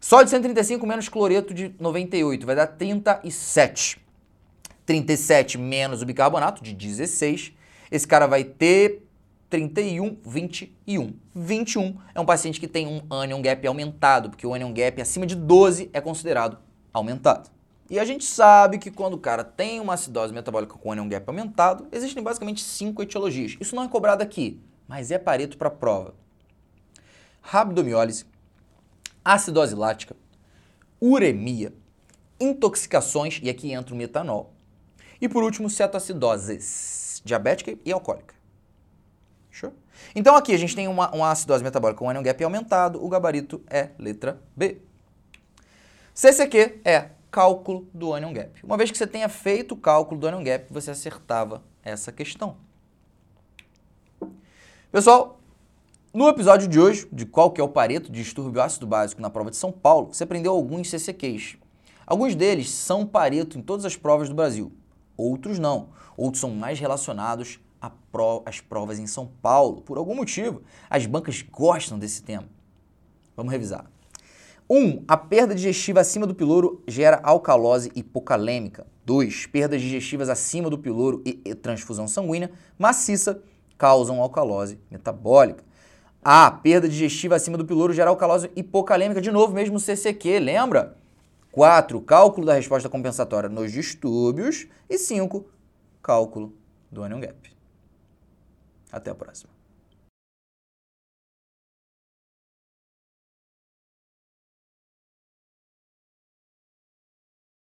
Só 0.01 0.23
de 0.23 0.29
135 0.29 0.87
menos 0.87 1.09
cloreto 1.09 1.55
de 1.55 1.75
98 1.81 2.45
vai 2.45 2.55
dar 2.55 2.67
37. 2.67 3.99
37 4.85 5.57
menos 5.57 6.03
o 6.03 6.07
bicarbonato 6.07 6.63
de 6.63 6.75
16. 6.75 7.53
Esse 7.91 8.07
cara 8.07 8.27
vai 8.27 8.45
ter 8.45 9.03
31, 9.49 10.19
21. 10.25 11.15
21 11.35 11.97
é 12.15 12.21
um 12.21 12.27
paciente 12.27 12.61
que 12.61 12.69
tem 12.69 12.87
um 12.87 13.15
anion 13.15 13.41
gap 13.41 13.67
aumentado, 13.67 14.29
porque 14.29 14.47
o 14.47 14.53
anion 14.53 14.73
gap 14.75 15.01
acima 15.01 15.25
de 15.25 15.35
12 15.35 15.89
é 15.93 16.01
considerado 16.01 16.59
aumentado. 16.93 17.54
E 17.89 17.99
a 17.99 18.05
gente 18.05 18.25
sabe 18.25 18.79
que 18.79 18.91
quando 18.91 19.15
o 19.15 19.19
cara 19.19 19.45
tem 19.45 19.79
uma 19.79 19.95
acidose 19.95 20.33
metabólica 20.33 20.75
com 20.75 20.91
anion 20.91 21.09
gap 21.09 21.29
aumentado, 21.29 21.87
existem 21.93 22.23
basicamente 22.23 22.63
cinco 22.63 23.03
etiologias. 23.03 23.57
Isso 23.61 23.77
não 23.77 23.83
é 23.83 23.89
cobrado 23.89 24.23
aqui, 24.23 24.61
mas 24.89 25.11
é 25.11 25.19
Pareto 25.19 25.59
para 25.59 25.71
prova. 25.71 26.15
Rabdomiólise, 27.43 28.25
acidose 29.23 29.75
lática, 29.75 30.17
uremia, 30.99 31.75
intoxicações, 32.41 33.39
e 33.43 33.51
aqui 33.51 33.73
entra 33.73 33.95
o 33.95 33.99
metanol. 33.99 34.55
E 35.21 35.29
por 35.29 35.43
último, 35.43 35.69
cetoacidoses, 35.69 37.21
diabética 37.23 37.79
e 37.85 37.93
alcoólica. 37.93 38.35
Show? 39.51 39.75
Então 40.15 40.35
aqui 40.35 40.53
a 40.53 40.59
gente 40.59 40.75
tem 40.75 40.89
uma, 40.89 41.15
uma 41.15 41.31
acidose 41.31 41.63
metabólica 41.63 41.99
com 41.99 42.09
anion 42.09 42.23
gap 42.23 42.43
aumentado, 42.43 43.05
o 43.05 43.09
gabarito 43.11 43.63
é 43.69 43.91
letra 43.99 44.41
B. 44.57 44.81
CCQ 46.15 46.81
é 46.85 47.11
cálculo 47.35 47.89
do 47.93 48.15
anion 48.15 48.33
gap. 48.33 48.61
Uma 48.63 48.77
vez 48.77 48.93
que 48.93 48.97
você 48.97 49.09
tenha 49.09 49.29
feito 49.29 49.73
o 49.73 49.77
cálculo 49.77 50.21
do 50.21 50.29
anion 50.29 50.45
gap, 50.45 50.73
você 50.73 50.93
acertava 50.93 51.65
essa 51.83 52.13
questão. 52.13 52.57
Pessoal, 54.93 55.41
no 56.13 56.29
episódio 56.29 56.69
de 56.69 56.79
hoje, 56.79 57.09
de 57.13 57.27
qual 57.27 57.51
que 57.51 57.61
é 57.61 57.65
o 57.65 57.69
pareto 57.69 58.13
de 58.13 58.23
distúrbio 58.23 58.63
ácido 58.63 58.87
básico 58.87 59.21
na 59.21 59.29
prova 59.29 59.51
de 59.51 59.57
São 59.57 59.73
Paulo, 59.73 60.15
você 60.15 60.23
aprendeu 60.23 60.53
alguns 60.53 60.89
CCQs. 60.89 61.57
Alguns 62.07 62.37
deles 62.37 62.71
são 62.71 63.05
pareto 63.05 63.59
em 63.59 63.63
todas 63.63 63.85
as 63.85 63.97
provas 63.97 64.29
do 64.29 64.35
Brasil, 64.37 64.71
outros 65.17 65.59
não. 65.59 65.89
Outros 66.17 66.41
são 66.41 66.51
mais 66.51 66.79
relacionados 66.79 67.59
às 68.47 68.61
provas 68.61 69.01
em 69.01 69.09
São 69.09 69.27
Paulo. 69.43 69.83
Por 69.83 69.99
algum 69.99 70.15
motivo, 70.15 70.63
as 70.89 71.05
bancas 71.05 71.43
gostam 71.43 71.99
desse 71.99 72.23
tema. 72.23 72.49
Vamos 73.37 73.51
revisar. 73.51 73.91
1. 74.69 74.77
Um, 74.77 75.05
a 75.07 75.17
perda 75.17 75.55
digestiva 75.55 76.01
acima 76.01 76.27
do 76.27 76.35
piloro 76.35 76.83
gera 76.87 77.21
alcalose 77.23 77.91
hipocalêmica. 77.95 78.87
2. 79.05 79.47
Perdas 79.47 79.83
digestivas 79.83 80.29
acima 80.29 80.71
do 80.71 80.79
piloro 80.79 81.23
e, 81.25 81.41
e 81.45 81.55
transfusão 81.55 82.09
sanguínea 82.09 82.51
maciça 82.79 83.43
causam 83.77 84.21
alcalose 84.21 84.79
metabólica. 84.91 85.63
A. 86.25 86.51
Perda 86.51 86.89
digestiva 86.89 87.37
acima 87.37 87.59
do 87.59 87.67
piloro 87.67 87.93
gera 87.93 88.09
alcalose 88.09 88.51
hipocalêmica. 88.57 89.21
De 89.21 89.31
novo, 89.31 89.53
mesmo 89.53 89.79
CCQ, 89.79 90.39
lembra? 90.39 90.97
4. 91.53 92.01
Cálculo 92.01 92.47
da 92.47 92.55
resposta 92.55 92.89
compensatória 92.89 93.49
nos 93.49 93.71
distúrbios. 93.71 94.67
E 94.89 94.97
5. 94.97 95.45
Cálculo 96.03 96.55
do 96.91 97.03
anion 97.03 97.21
gap. 97.21 97.55
Até 98.91 99.11
a 99.11 99.15
próxima. 99.15 99.54